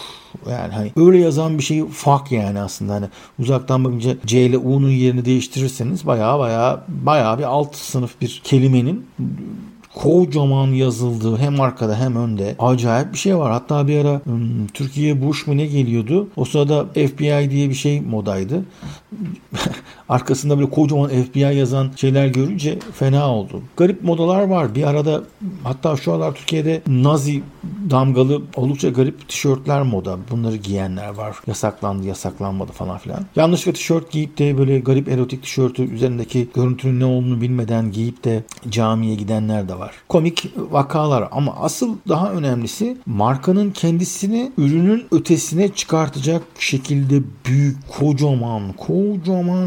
yani 0.49 0.73
hani 0.73 0.91
öyle 0.95 1.17
yazan 1.17 1.57
bir 1.57 1.63
şey 1.63 1.85
fuck 1.85 2.31
yani 2.31 2.59
aslında 2.59 2.93
hani 2.93 3.05
uzaktan 3.39 3.83
bakınca 3.83 4.17
C 4.25 4.41
ile 4.41 4.57
U'nun 4.57 4.89
yerini 4.89 5.25
değiştirirseniz 5.25 6.07
baya 6.07 6.39
baya 6.39 6.83
baya 6.87 7.37
bir 7.39 7.43
alt 7.43 7.75
sınıf 7.75 8.21
bir 8.21 8.41
kelimenin 8.43 9.05
kocaman 9.95 10.67
yazıldığı 10.67 11.37
hem 11.37 11.61
arkada 11.61 11.99
hem 11.99 12.15
önde 12.15 12.55
acayip 12.59 13.13
bir 13.13 13.17
şey 13.17 13.37
var. 13.37 13.51
Hatta 13.51 13.87
bir 13.87 13.97
ara 14.05 14.21
hmm, 14.23 14.67
Türkiye 14.67 15.21
Bush 15.21 15.47
mu 15.47 15.57
ne 15.57 15.65
geliyordu? 15.65 16.27
O 16.35 16.45
sırada 16.45 16.85
FBI 16.85 17.49
diye 17.51 17.69
bir 17.69 17.73
şey 17.73 18.01
modaydı. 18.01 18.65
Arkasında 20.09 20.57
böyle 20.57 20.69
kocaman 20.69 21.09
FBI 21.09 21.39
yazan 21.39 21.89
şeyler 21.95 22.27
görünce 22.27 22.79
fena 22.93 23.29
oldu. 23.29 23.61
Garip 23.77 24.03
modalar 24.03 24.43
var. 24.47 24.75
Bir 24.75 24.83
arada 24.83 25.23
hatta 25.63 25.95
şu 25.97 26.13
aralar 26.13 26.35
Türkiye'de 26.35 26.81
Nazi 26.87 27.43
damgalı 27.89 28.41
oldukça 28.55 28.89
garip 28.89 29.29
tişörtler 29.29 29.81
moda. 29.81 30.17
Bunları 30.31 30.55
giyenler 30.55 31.09
var. 31.09 31.35
Yasaklandı, 31.47 32.07
yasaklanmadı 32.07 32.71
falan 32.71 32.97
filan. 32.97 33.25
Yanlışlıkla 33.35 33.73
tişört 33.73 34.11
giyip 34.11 34.37
de 34.37 34.57
böyle 34.57 34.79
garip 34.79 35.09
erotik 35.09 35.43
tişörtü 35.43 35.83
üzerindeki 35.83 36.47
görüntünün 36.55 36.99
ne 36.99 37.05
olduğunu 37.05 37.41
bilmeden 37.41 37.91
giyip 37.91 38.23
de 38.23 38.43
camiye 38.69 39.15
gidenler 39.15 39.69
de 39.69 39.79
var. 39.79 39.95
Komik 40.09 40.53
vakalar 40.71 41.27
ama 41.31 41.55
asıl 41.55 41.95
daha 42.07 42.31
önemlisi 42.31 42.97
markanın 43.05 43.71
kendisini 43.71 44.51
ürünün 44.57 45.05
ötesine 45.11 45.69
çıkartacak 45.69 46.41
şekilde 46.59 47.21
büyük, 47.45 47.77
kocaman, 47.87 48.35
kocaman 48.35 48.73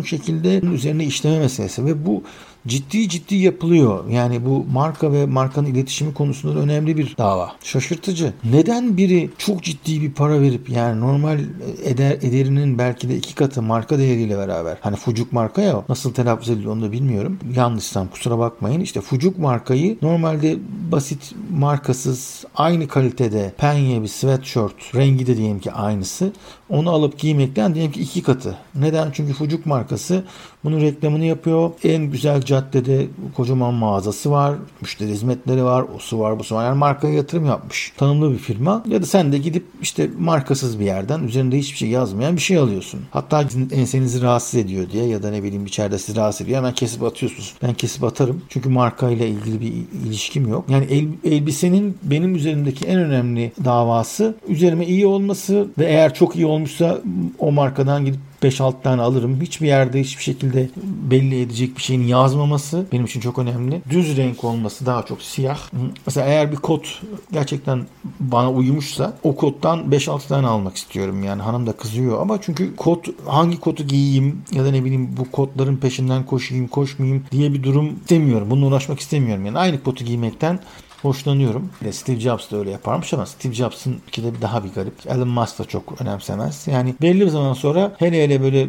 şekilde 0.04 0.61
üzerine 0.61 1.04
işleme 1.04 1.38
meselesi 1.38 1.85
ve 1.85 2.07
bu 2.07 2.23
ciddi 2.66 3.09
ciddi 3.09 3.35
yapılıyor. 3.35 4.09
Yani 4.11 4.47
bu 4.47 4.66
marka 4.73 5.12
ve 5.12 5.26
markanın 5.26 5.66
iletişimi 5.66 6.14
konusunda 6.14 6.61
önemli 6.61 6.97
bir 6.97 7.16
dava. 7.18 7.52
Şaşırtıcı. 7.62 8.33
Neden 8.45 8.97
biri 8.97 9.30
çok 9.38 9.62
ciddi 9.62 10.02
bir 10.02 10.12
para 10.12 10.40
verip 10.40 10.71
yani 10.71 11.00
normal 11.00 11.40
eder, 11.85 12.12
ederinin 12.12 12.78
belki 12.78 13.09
de 13.09 13.16
iki 13.16 13.35
katı 13.35 13.62
marka 13.62 13.99
değeriyle 13.99 14.38
beraber 14.38 14.78
hani 14.80 14.97
Fucuk 14.97 15.33
marka 15.33 15.62
ya 15.62 15.85
nasıl 15.88 16.14
telaffuz 16.14 16.50
ediliyor 16.50 16.73
onu 16.73 16.83
da 16.83 16.92
bilmiyorum. 16.92 17.38
Yanlışsam 17.57 18.09
kusura 18.09 18.38
bakmayın. 18.38 18.80
İşte 18.80 19.00
Fucuk 19.00 19.38
markayı 19.38 19.99
normalde 20.02 20.57
basit 20.92 21.35
markasız 21.52 22.45
aynı 22.54 22.88
kalitede 22.88 23.52
penye 23.59 24.02
bir 24.02 24.09
sweatshirt 24.09 24.95
rengi 24.95 25.26
de 25.26 25.37
diyelim 25.37 25.61
ki 25.61 25.73
aynısı 25.73 26.33
onu 26.70 26.90
alıp 26.90 27.18
giymekten 27.18 27.75
diyelim 27.75 27.92
ki 27.92 28.00
iki 28.00 28.22
katı. 28.22 28.56
Neden? 28.75 29.10
Çünkü 29.12 29.32
Fucuk 29.32 29.66
markası 29.66 30.25
bunun 30.64 30.80
reklamını 30.80 31.25
yapıyor. 31.25 31.70
En 31.84 32.02
güzel 32.02 32.42
caddede 32.42 33.06
kocaman 33.37 33.75
mağazası 33.75 34.30
var. 34.30 34.54
Müşteri 34.80 35.10
hizmetleri 35.10 35.64
var. 35.64 35.84
O 35.96 35.98
su 35.98 36.18
var 36.18 36.38
bu 36.38 36.44
su 36.44 36.54
var. 36.54 36.64
Yani 36.64 36.78
markaya 36.78 37.14
yatırım 37.14 37.46
yapmış. 37.46 37.92
Tanımlı 37.96 38.32
bir 38.32 38.38
firma. 38.38 38.84
Ya 38.87 39.02
da 39.02 39.06
sen 39.06 39.32
de 39.32 39.38
gidip 39.38 39.66
işte 39.82 40.10
markasız 40.18 40.80
bir 40.80 40.84
yerden 40.84 41.22
üzerinde 41.22 41.58
hiçbir 41.58 41.78
şey 41.78 41.88
yazmayan 41.88 42.37
bir 42.37 42.40
şey 42.40 42.58
alıyorsun. 42.58 43.00
Hatta 43.10 43.44
ensenizi 43.72 44.22
rahatsız 44.22 44.60
ediyor 44.60 44.90
diye 44.90 45.06
ya 45.06 45.22
da 45.22 45.30
ne 45.30 45.42
bileyim 45.42 45.66
içeride 45.66 45.98
sizi 45.98 46.18
rahatsız 46.18 46.40
ediyor. 46.40 46.58
Hemen 46.58 46.75
kesip 46.75 47.02
atıyorsunuz. 47.02 47.54
Ben 47.62 47.75
kesip 47.75 48.04
atarım. 48.04 48.42
Çünkü 48.48 48.68
markayla 48.68 49.26
ilgili 49.26 49.60
bir 49.60 49.72
ilişkim 50.06 50.48
yok. 50.48 50.64
Yani 50.68 50.84
el, 50.84 51.32
elbisenin 51.32 51.98
benim 52.02 52.34
üzerimdeki 52.34 52.87
en 52.87 52.98
önemli 52.98 53.52
davası 53.64 54.34
üzerime 54.48 54.87
iyi 54.87 55.06
olması 55.06 55.68
ve 55.78 55.87
eğer 55.87 56.14
çok 56.14 56.37
iyi 56.37 56.46
olmuşsa 56.58 57.00
o 57.38 57.52
markadan 57.52 58.04
gidip 58.04 58.20
5-6 58.42 58.82
tane 58.82 59.02
alırım. 59.02 59.40
Hiçbir 59.40 59.66
yerde 59.66 60.00
hiçbir 60.00 60.22
şekilde 60.22 60.68
belli 61.10 61.40
edecek 61.42 61.76
bir 61.76 61.82
şeyin 61.82 62.02
yazmaması 62.02 62.86
benim 62.92 63.04
için 63.04 63.20
çok 63.20 63.38
önemli. 63.38 63.82
Düz 63.90 64.16
renk 64.16 64.44
olması 64.44 64.86
daha 64.86 65.02
çok 65.02 65.22
siyah. 65.22 65.58
Mesela 66.06 66.26
eğer 66.26 66.52
bir 66.52 66.56
kot 66.56 67.02
gerçekten 67.32 67.86
bana 68.20 68.52
uymuşsa 68.52 69.16
o 69.22 69.36
kottan 69.36 69.80
5-6 69.80 70.28
tane 70.28 70.46
almak 70.46 70.76
istiyorum. 70.76 71.24
Yani 71.24 71.42
hanım 71.42 71.66
da 71.66 71.72
kızıyor 71.72 72.20
ama 72.20 72.40
çünkü 72.42 72.76
kot 72.76 73.06
hangi 73.26 73.60
kotu 73.60 73.86
giyeyim 73.86 74.42
ya 74.52 74.64
da 74.64 74.70
ne 74.70 74.84
bileyim 74.84 75.08
bu 75.16 75.30
kotların 75.30 75.76
peşinden 75.76 76.26
koşayım 76.26 76.68
koşmayayım 76.68 77.24
diye 77.32 77.52
bir 77.52 77.62
durum 77.62 77.96
istemiyorum. 78.00 78.50
Bununla 78.50 78.66
uğraşmak 78.66 79.00
istemiyorum. 79.00 79.46
Yani 79.46 79.58
aynı 79.58 79.82
kotu 79.82 80.04
giymekten 80.04 80.60
hoşlanıyorum. 81.02 81.70
Steve 81.90 82.20
Jobs 82.20 82.50
da 82.50 82.56
öyle 82.56 82.70
yaparmış 82.70 83.14
ama 83.14 83.26
Steve 83.26 83.54
Jobs'ın 83.54 83.96
ki 84.12 84.22
de 84.22 84.42
daha 84.42 84.64
bir 84.64 84.68
garip. 84.68 84.94
Elon 85.06 85.28
Musk 85.28 85.58
da 85.58 85.64
çok 85.64 86.00
önemsemez. 86.00 86.66
Yani 86.66 86.94
belli 87.02 87.20
bir 87.20 87.28
zaman 87.28 87.52
sonra 87.52 87.92
hele 87.98 88.24
hele 88.24 88.42
böyle 88.42 88.68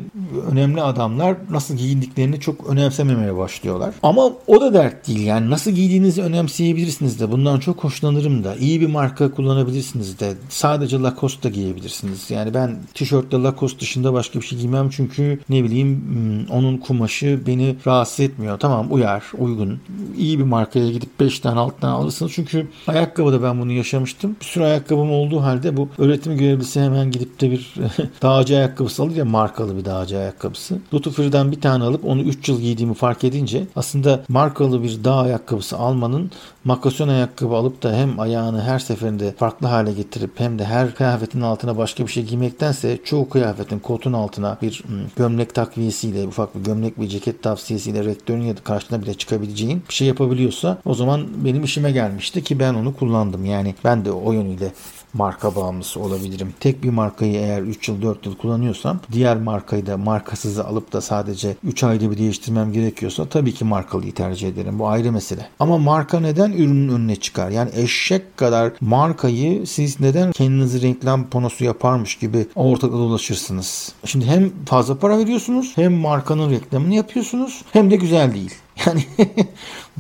önemli 0.52 0.82
adamlar 0.82 1.36
nasıl 1.50 1.76
giyindiklerini 1.76 2.40
çok 2.40 2.68
önemsememeye 2.68 3.38
başlıyorlar. 3.38 3.94
Ama 4.04 4.32
o 4.48 4.62
da 4.62 4.74
dert 4.74 5.08
değil. 5.08 5.26
Yani 5.26 5.50
nasıl 5.50 5.72
giydiğinizi 5.72 6.22
önemseyebilirsiniz 6.22 7.20
de. 7.20 7.32
Bundan 7.32 7.60
çok 7.60 7.84
hoşlanırım 7.84 8.44
da. 8.44 8.56
İyi 8.56 8.82
bir 8.82 8.88
marka 8.88 9.32
kullanabilirsiniz 9.32 10.20
de. 10.20 10.34
Sadece 10.50 11.00
Lacoste 11.00 11.44
da 11.44 11.50
giyebilirsiniz. 11.50 12.32
Yani 12.32 12.54
ben 12.54 12.78
tişörtle 12.94 13.38
Lacoste 13.38 13.80
dışında 13.80 14.14
başka 14.14 14.40
bir 14.42 14.46
şey 14.46 14.60
giymem 14.60 14.90
çünkü 14.90 15.40
ne 15.50 15.64
bileyim 15.64 16.04
hmm, 16.08 16.58
onun 16.58 16.78
kumaşı 16.78 17.42
beni 17.48 17.76
rahatsız 17.88 18.20
etmiyor. 18.20 18.60
Tamam 18.60 18.88
uyar, 18.90 19.24
uygun. 19.38 19.80
İyi 20.18 20.40
bir 20.40 20.44
markaya 20.44 20.92
gidip 20.92 21.20
5 21.20 21.40
tane 21.40 21.60
6 21.60 21.80
tane 21.80 21.94
haklısınız. 22.20 22.32
Çünkü 22.36 22.68
ayakkabıda 22.88 23.44
ben 23.44 23.62
bunu 23.62 23.72
yaşamıştım. 23.72 24.36
Bir 24.42 24.46
sürü 24.46 24.64
ayakkabım 24.64 25.12
olduğu 25.12 25.42
halde 25.42 25.78
bu 25.78 25.90
öğretim 25.98 26.38
görevlisi 26.38 26.82
hemen 26.82 27.12
gidip 27.12 27.42
de 27.42 27.52
bir 27.52 27.74
dağcı 28.22 28.58
ayakkabısı 28.58 29.04
alır 29.04 29.16
ya 29.16 29.26
markalı 29.26 29.78
bir 29.78 29.86
dağcı 29.86 30.18
ayakkabısı. 30.18 30.80
Duty 30.92 31.10
Free'den 31.10 31.52
bir 31.52 31.62
tane 31.62 31.84
alıp 31.84 32.06
onu 32.06 32.22
3 32.22 32.50
yıl 32.50 32.62
giydiğimi 32.62 32.94
fark 32.94 33.24
edince 33.24 33.64
aslında 33.76 34.24
markalı 34.30 34.84
bir 34.84 35.04
dağ 35.04 35.16
ayakkabısı 35.16 35.78
almanın 35.78 36.32
makasyon 36.64 37.08
ayakkabı 37.08 37.56
alıp 37.56 37.84
da 37.84 37.94
hem 37.94 38.20
ayağını 38.20 38.62
her 38.62 38.80
seferinde 38.80 39.32
farklı 39.32 39.68
hale 39.68 39.94
getirip 39.94 40.40
hem 40.40 40.60
de 40.60 40.66
her 40.66 40.96
kıyafetin 40.96 41.42
altına 41.42 41.78
başka 41.78 42.08
bir 42.08 42.12
şey 42.12 42.24
giymektense 42.24 43.00
çoğu 43.04 43.30
kıyafetin 43.30 43.80
kotun 43.80 44.14
altına 44.14 44.58
bir 44.62 44.84
hmm, 44.88 44.98
gömlek 45.16 45.56
takviyesiyle 45.56 46.28
ufak 46.28 46.56
bir 46.56 46.64
gömlek 46.64 47.00
ve 47.00 47.08
ceket 47.08 47.44
tavsiyesiyle 47.44 48.06
rektörün 48.06 48.42
ya 48.42 48.58
da 48.58 48.62
karşına 48.64 49.02
bile 49.02 49.14
çıkabileceğin 49.14 49.84
bir 49.90 49.94
şey 49.94 50.08
yapabiliyorsa 50.08 50.78
o 50.86 50.94
zaman 50.94 51.28
benim 51.46 51.64
işime 51.64 51.92
gelmişti 52.10 52.44
ki 52.44 52.60
ben 52.60 52.74
onu 52.74 52.96
kullandım. 52.96 53.46
Yani 53.46 53.76
ben 53.84 54.06
de 54.06 54.12
o 54.12 54.32
yönüyle 54.32 54.72
marka 55.14 55.56
bağımlısı 55.56 56.00
olabilirim. 56.00 56.54
Tek 56.60 56.84
bir 56.84 56.90
markayı 56.90 57.34
eğer 57.34 57.62
3 57.62 57.90
yıl 57.90 58.02
4 58.02 58.26
yıl 58.26 58.36
kullanıyorsam 58.36 59.00
diğer 59.12 59.38
markayı 59.38 59.86
da 59.86 59.98
markasızı 59.98 60.66
alıp 60.66 60.94
da 60.94 61.02
sadece 61.02 61.56
3 61.64 61.84
ayda 61.84 62.12
bir 62.12 62.18
değiştirmem 62.18 62.74
gerekiyorsa 62.74 63.26
tabii 63.26 63.54
ki 63.54 63.66
markalıyı 63.66 64.14
tercih 64.14 64.48
ederim. 64.48 64.80
Bu 64.80 64.88
ayrı 64.88 65.12
mesele. 65.12 65.50
Ama 65.60 65.78
marka 65.78 66.20
neden 66.20 66.52
ürünün 66.52 66.90
önüne 66.90 67.16
çıkar? 67.16 67.50
Yani 67.50 67.70
eşek 67.76 68.38
kadar 68.38 68.72
markayı 68.82 69.68
siz 69.68 70.00
neden 70.00 70.32
kendinizi 70.32 70.82
reklam 70.82 71.30
panosu 71.30 71.64
yaparmış 71.64 72.16
gibi 72.16 72.48
ortada 72.56 72.92
dolaşırsınız? 72.92 73.94
Şimdi 74.06 74.26
hem 74.26 74.52
fazla 74.66 75.00
para 75.00 75.18
veriyorsunuz 75.18 75.72
hem 75.76 75.94
markanın 75.94 76.52
reklamını 76.52 76.96
yapıyorsunuz 76.96 77.62
hem 77.72 77.92
de 77.92 77.96
güzel 77.96 78.34
değil. 78.34 78.56
Yani 78.86 79.06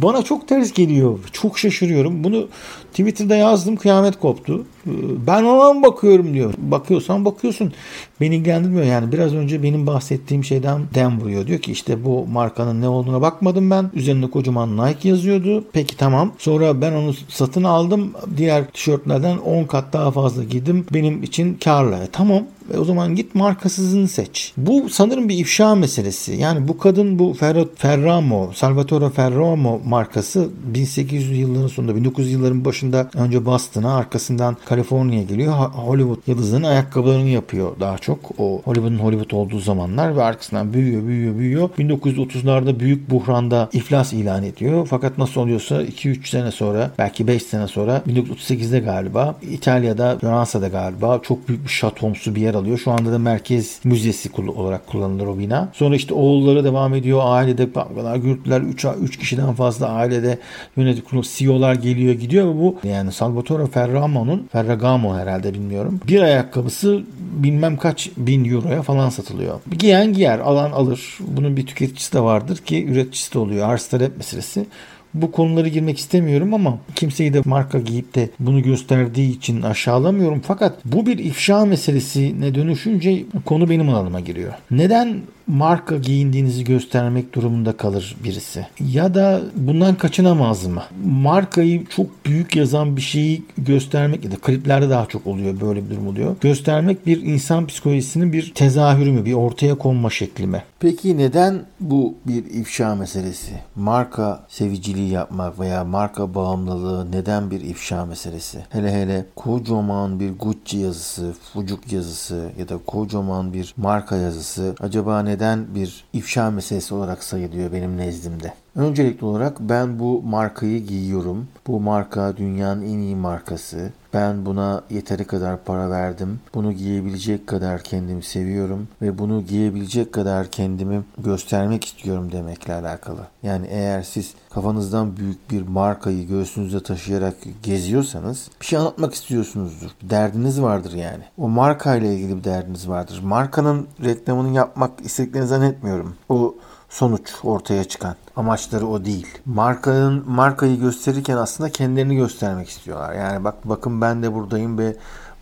bana 0.03 0.22
çok 0.22 0.48
ters 0.48 0.74
geliyor. 0.74 1.20
Çok 1.32 1.60
şaşırıyorum. 1.60 2.24
Bunu 2.24 2.48
Twitter'da 2.91 3.36
yazdım 3.36 3.75
kıyamet 3.75 4.20
koptu. 4.20 4.65
Ee, 4.88 4.91
ben 5.27 5.44
ona 5.44 5.74
mı 5.74 5.84
bakıyorum 5.84 6.34
diyor. 6.34 6.53
Bakıyorsan 6.58 7.25
bakıyorsun. 7.25 7.74
Beni 8.22 8.36
ilgilendirmiyor 8.36 8.86
yani. 8.86 9.12
Biraz 9.12 9.34
önce 9.34 9.63
benim 9.63 9.88
bahsettiğim 9.88 10.44
şeyden 10.44 10.82
dem 10.96 11.22
vuruyor. 11.22 11.48
Diyor 11.48 11.60
ki 11.60 11.72
işte 11.72 12.06
bu 12.06 12.27
markanın 12.27 12.82
ne 12.82 12.88
olduğuna 12.88 13.22
bakmadım 13.22 13.72
ben. 13.72 13.91
Üzerinde 13.94 14.29
kocaman 14.29 14.77
Nike 14.77 15.10
yazıyordu. 15.10 15.63
Peki 15.74 15.98
tamam. 15.98 16.34
Sonra 16.38 16.82
ben 16.82 16.94
onu 16.94 17.13
satın 17.27 17.63
aldım. 17.63 18.12
Diğer 18.38 18.68
tişörtlerden 18.68 19.38
10 19.38 19.63
kat 19.63 19.94
daha 19.94 20.12
fazla 20.12 20.44
giydim. 20.44 20.86
Benim 20.94 21.24
için 21.24 21.53
karlı. 21.63 21.96
E, 21.96 22.08
tamam. 22.12 22.44
E, 22.74 22.77
o 22.77 22.86
zaman 22.86 23.15
git 23.15 23.36
markasızını 23.36 24.08
seç. 24.08 24.53
Bu 24.58 24.89
sanırım 24.89 25.29
bir 25.29 25.38
ifşa 25.38 25.75
meselesi. 25.75 26.34
Yani 26.34 26.68
bu 26.68 26.77
kadın 26.77 27.20
bu 27.20 27.34
Ferro, 27.34 27.65
Ferramo, 27.75 28.51
Salvatore 28.53 29.10
Ferramo 29.10 29.82
markası 29.89 30.50
1800 30.74 31.39
yılların 31.39 31.67
sonunda 31.67 31.96
1900 31.96 32.31
yılların 32.31 32.65
başında 32.65 33.10
önce 33.15 33.46
Boston'a 33.46 33.96
arkasından 33.96 34.58
Kaliforniya'ya 34.65 35.25
geliyor. 35.25 35.53
Hollywood 35.53 36.17
yıldızlarının 36.27 36.67
ayakkabılarını 36.67 37.29
yapıyor 37.29 37.72
daha 37.79 37.98
çok. 37.98 38.19
O 38.38 38.62
Hollywood'un 38.65 38.98
Hollywood 38.98 39.31
olduğu 39.31 39.60
zamanlar 39.60 40.15
ve 40.17 40.24
arkasından 40.24 40.74
büyüyor 40.74 41.08
büyüyor 41.08 41.38
büyüyor. 41.38 41.69
1930'larda 41.77 42.79
büyük 42.79 43.10
buhranda 43.10 43.69
iflas 43.74 44.13
ilan 44.13 44.43
ediyor. 44.43 44.88
Fakat 44.89 45.17
nasıl 45.17 45.41
oluyorsa 45.41 45.84
2-3 45.84 46.29
sene 46.29 46.51
sonra 46.51 46.91
belki 46.98 47.27
5 47.27 47.43
sene 47.43 47.67
sonra 47.67 48.01
1938'de 48.08 48.79
galiba 48.79 49.36
İtalya'da 49.51 50.17
Fransa'da 50.22 50.67
galiba 50.67 51.19
çok 51.24 51.48
büyük 51.48 51.63
bir 51.63 51.69
şatomsu 51.69 52.36
bir 52.36 52.41
yer 52.41 52.53
alıyor. 52.53 52.77
Şu 52.77 52.91
anda 52.91 53.12
da 53.12 53.19
merkez 53.19 53.79
müzesi 53.84 54.29
olarak 54.55 54.88
kullanılır 54.88 55.27
o 55.27 55.39
bina. 55.39 55.69
Sonra 55.74 55.96
işte 55.96 56.13
oğulları 56.13 56.63
devam 56.63 56.93
ediyor. 56.93 57.22
Ailede 57.24 57.74
kavgalar, 57.74 58.15
gürültüler 58.15 58.62
3 58.62 58.86
3 59.01 59.17
kişiden 59.17 59.53
fazla 59.53 59.69
ailede 59.88 60.40
yönetim 60.78 61.04
kurulu 61.04 61.24
CEO'lar 61.24 61.76
geliyor 61.76 62.14
gidiyor 62.14 62.48
ve 62.48 62.60
bu 62.60 62.76
yani 62.84 63.12
Salvatore 63.12 63.66
Ferramo'nun 63.66 64.48
Ferragamo 64.52 65.18
herhalde 65.18 65.54
bilmiyorum. 65.54 66.00
Bir 66.08 66.22
ayakkabısı 66.22 67.02
bilmem 67.20 67.78
kaç 67.78 68.10
bin 68.18 68.54
euroya 68.54 68.82
falan 68.82 69.10
satılıyor. 69.10 69.60
Giyen 69.80 70.14
giyer, 70.14 70.40
alan 70.40 70.72
alır. 70.72 71.18
Bunun 71.20 71.58
bir 71.58 71.66
tüketicisi 71.66 72.14
de 72.14 72.20
vardır 72.20 72.58
ki 72.58 72.86
üreticisi 72.86 73.34
de 73.34 73.40
oluyor. 73.40 73.70
Arz 73.70 73.88
talep 73.88 74.18
meselesi. 74.18 74.66
Bu 75.13 75.32
konuları 75.32 75.68
girmek 75.68 75.98
istemiyorum 75.98 76.54
ama 76.54 76.78
kimseyi 76.96 77.34
de 77.34 77.42
marka 77.46 77.80
giyip 77.80 78.16
de 78.16 78.30
bunu 78.39 78.63
gösterdiği 78.63 79.38
için 79.38 79.62
aşağılamıyorum. 79.62 80.42
Fakat 80.48 80.86
bu 80.86 81.06
bir 81.06 81.18
ifşa 81.18 81.66
meselesine 81.66 82.56
dönüşünce 82.56 83.24
konu 83.46 83.70
benim 83.70 83.89
alanıma 83.89 84.20
giriyor. 84.20 84.54
Neden 84.72 85.22
marka 85.48 85.98
giyindiğinizi 85.98 86.63
göstermek 86.63 87.36
durumunda 87.36 87.78
kalır 87.78 88.16
birisi. 88.24 88.68
Ya 88.80 89.13
da 89.13 89.42
bundan 89.56 89.96
kaçınamaz 89.96 90.66
mı? 90.66 90.84
Markayı 91.06 91.86
çok 91.86 92.25
büyük 92.25 92.56
yazan 92.56 92.98
bir 92.98 93.01
şeyi 93.01 93.44
göstermek 93.58 94.25
ya 94.25 94.32
da 94.32 94.36
kliplerde 94.36 94.89
daha 94.89 95.06
çok 95.06 95.28
oluyor 95.28 95.62
böyle 95.62 95.86
bir 95.86 95.89
durum 95.89 96.08
oluyor. 96.08 96.36
Göstermek 96.42 97.06
bir 97.06 97.22
insan 97.22 97.68
psikolojisinin 97.68 98.34
bir 98.34 98.54
tezahürü 98.54 99.12
mü? 99.12 99.25
Bir 99.25 99.34
ortaya 99.34 99.75
konma 99.75 100.10
şekli 100.10 100.48
mi? 100.48 100.63
Peki 100.79 101.17
neden 101.17 101.65
bu 101.79 102.15
bir 102.27 102.45
ifşa 102.45 102.95
meselesi? 102.95 103.51
Marka 103.75 104.43
seviciliği 104.48 105.09
yapmak 105.09 105.59
veya 105.59 105.83
marka 105.83 106.36
bağımlılığı 106.36 107.12
neden 107.12 107.51
bir 107.51 107.62
ifşa 107.62 108.05
meselesi? 108.05 108.65
Hele 108.69 108.91
hele 108.93 109.25
kocaman 109.36 110.19
bir 110.19 110.39
Gucci 110.39 110.77
yazısı, 110.77 111.33
Fucuk 111.53 111.91
yazısı 111.91 112.51
ya 112.59 112.69
da 112.69 112.77
kocaman 112.77 113.53
bir 113.53 113.74
marka 113.77 114.15
yazısı 114.15 114.75
acaba 114.79 115.24
neden 115.24 115.75
bir 115.75 116.03
ifşa 116.13 116.51
meselesi 116.51 116.93
olarak 116.93 117.24
sayılıyor 117.24 117.71
benim 117.74 117.98
nezdimde? 117.98 118.53
Öncelikli 118.76 119.26
olarak 119.26 119.60
ben 119.60 120.00
bu 120.00 120.22
markayı 120.22 120.86
giyiyorum. 120.86 121.48
Bu 121.68 121.80
marka 121.80 122.38
dünyanın 122.38 122.82
en 122.82 123.00
iyi 123.00 123.16
markası. 123.16 123.90
Ben 124.14 124.46
buna 124.46 124.84
yeteri 124.90 125.26
kadar 125.26 125.64
para 125.64 125.90
verdim. 125.90 126.40
Bunu 126.54 126.72
giyebilecek 126.72 127.48
kadar 127.48 127.84
kendimi 127.84 128.24
seviyorum 128.24 128.88
ve 129.02 129.18
bunu 129.18 129.42
giyebilecek 129.42 130.14
kadar 130.14 130.48
kendimi 130.48 131.04
göstermek 131.18 131.86
istiyorum 131.86 132.32
demekle 132.32 132.74
alakalı. 132.74 133.20
Yani 133.44 133.68
eğer 133.70 134.02
siz 134.02 134.34
kafanızdan 134.50 135.18
büyük 135.18 135.52
bir 135.52 135.62
markayı 135.68 136.28
göğsünüzde 136.28 136.84
taşıyarak 136.84 137.36
geziyorsanız 137.64 138.50
bir 138.62 138.66
şey 138.66 138.80
anlatmak 138.80 139.14
istiyorsunuzdur. 139.14 139.90
Bir 140.04 140.10
derdiniz 140.10 140.62
vardır 140.62 140.94
yani. 140.94 141.24
O 141.38 141.50
markayla 141.50 142.12
ilgili 142.12 142.38
bir 142.38 142.44
derdiniz 142.44 142.90
vardır. 142.90 143.22
Markanın 143.24 143.88
reklamını 144.04 144.56
yapmak 144.56 144.92
istediklerini 145.02 145.48
zannetmiyorum. 145.48 146.16
O 146.30 146.56
sonuç 146.89 147.31
ortaya 147.43 147.84
çıkan. 147.84 148.15
Amaçları 148.36 148.88
o 148.88 149.05
değil. 149.05 149.27
Markanın 149.46 150.24
markayı 150.27 150.79
gösterirken 150.79 151.38
aslında 151.38 151.69
kendilerini 151.69 152.15
göstermek 152.15 152.69
istiyorlar. 152.69 153.13
Yani 153.13 153.43
bak 153.43 153.55
bakın 153.63 154.01
ben 154.01 154.24
de 154.24 154.34
buradayım 154.34 154.77
ve 154.77 154.96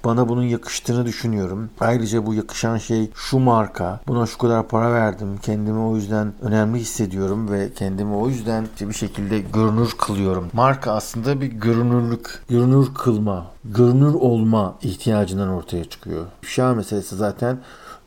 bana 0.06 0.30
bunun 0.30 0.44
yakıştığını 0.44 1.06
düşünüyorum. 1.06 1.70
Ayrıca 1.80 2.26
bu 2.26 2.34
yakışan 2.34 2.78
şey 2.78 3.12
şu 3.16 3.40
marka. 3.40 4.00
Buna 4.08 4.26
şu 4.26 4.38
kadar 4.38 4.68
para 4.68 4.94
verdim. 4.94 5.38
Kendimi 5.42 5.80
o 5.80 5.96
yüzden 5.96 6.34
önemli 6.42 6.80
hissediyorum 6.80 7.52
ve 7.52 7.74
kendimi 7.74 8.16
o 8.16 8.30
yüzden 8.30 8.68
bir 8.82 8.94
şekilde 8.94 9.40
görünür 9.40 9.92
kılıyorum. 9.98 10.50
Marka 10.54 10.92
aslında 10.92 11.42
bir 11.42 11.48
görünürlük, 11.48 12.44
görünür 12.50 12.88
kılma, 12.94 13.46
görünür 13.66 14.14
olma 14.14 14.76
ihtiyacından 14.82 15.50
ortaya 15.50 15.86
çıkıyor. 15.86 16.26
Şah 16.42 16.76
meselesi 16.76 17.16
zaten 17.16 17.60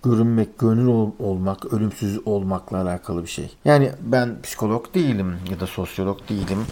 görünmek, 0.02 0.58
gönül 0.58 0.86
ol, 0.86 1.10
olmak, 1.18 1.72
ölümsüz 1.72 2.26
olmakla 2.26 2.82
alakalı 2.82 3.22
bir 3.22 3.28
şey. 3.28 3.50
Yani 3.64 3.92
ben 4.02 4.42
psikolog 4.42 4.94
değilim 4.94 5.36
ya 5.50 5.60
da 5.60 5.66
sosyolog 5.66 6.28
değilim. 6.28 6.66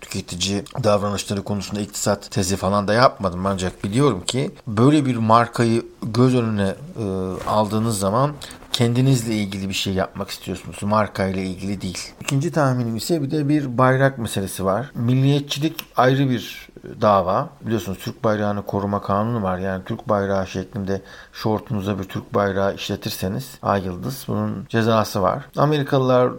Tüketici 0.00 0.64
davranışları 0.84 1.42
konusunda 1.42 1.80
iktisat 1.80 2.30
tezi 2.30 2.56
falan 2.56 2.88
da 2.88 2.94
yapmadım. 2.94 3.46
Ancak 3.46 3.84
biliyorum 3.84 4.22
ki 4.26 4.50
böyle 4.66 5.06
bir 5.06 5.16
markayı 5.16 5.86
göz 6.02 6.34
önüne 6.34 6.74
e, 6.98 7.04
aldığınız 7.48 7.98
zaman 7.98 8.32
kendinizle 8.72 9.34
ilgili 9.34 9.68
bir 9.68 9.74
şey 9.74 9.94
yapmak 9.94 10.30
istiyorsunuz. 10.30 10.82
Marka 10.82 11.26
ile 11.26 11.42
ilgili 11.42 11.80
değil. 11.80 11.98
İkinci 12.20 12.52
tahminim 12.52 12.96
ise 12.96 13.22
bir 13.22 13.30
de 13.30 13.48
bir 13.48 13.78
bayrak 13.78 14.18
meselesi 14.18 14.64
var. 14.64 14.90
Milliyetçilik 14.94 15.84
ayrı 15.96 16.30
bir 16.30 16.68
dava. 17.00 17.48
Biliyorsunuz 17.60 17.98
Türk 17.98 18.24
bayrağını 18.24 18.62
koruma 18.62 19.02
kanunu 19.02 19.42
var. 19.42 19.58
Yani 19.58 19.84
Türk 19.84 20.08
bayrağı 20.08 20.46
şeklinde 20.46 21.02
şortunuza 21.32 21.98
bir 21.98 22.04
Türk 22.04 22.34
bayrağı 22.34 22.74
işletirseniz 22.74 23.58
ay 23.62 23.84
yıldız 23.84 24.24
bunun 24.28 24.66
cezası 24.68 25.22
var. 25.22 25.44
Amerikalılar 25.56 26.32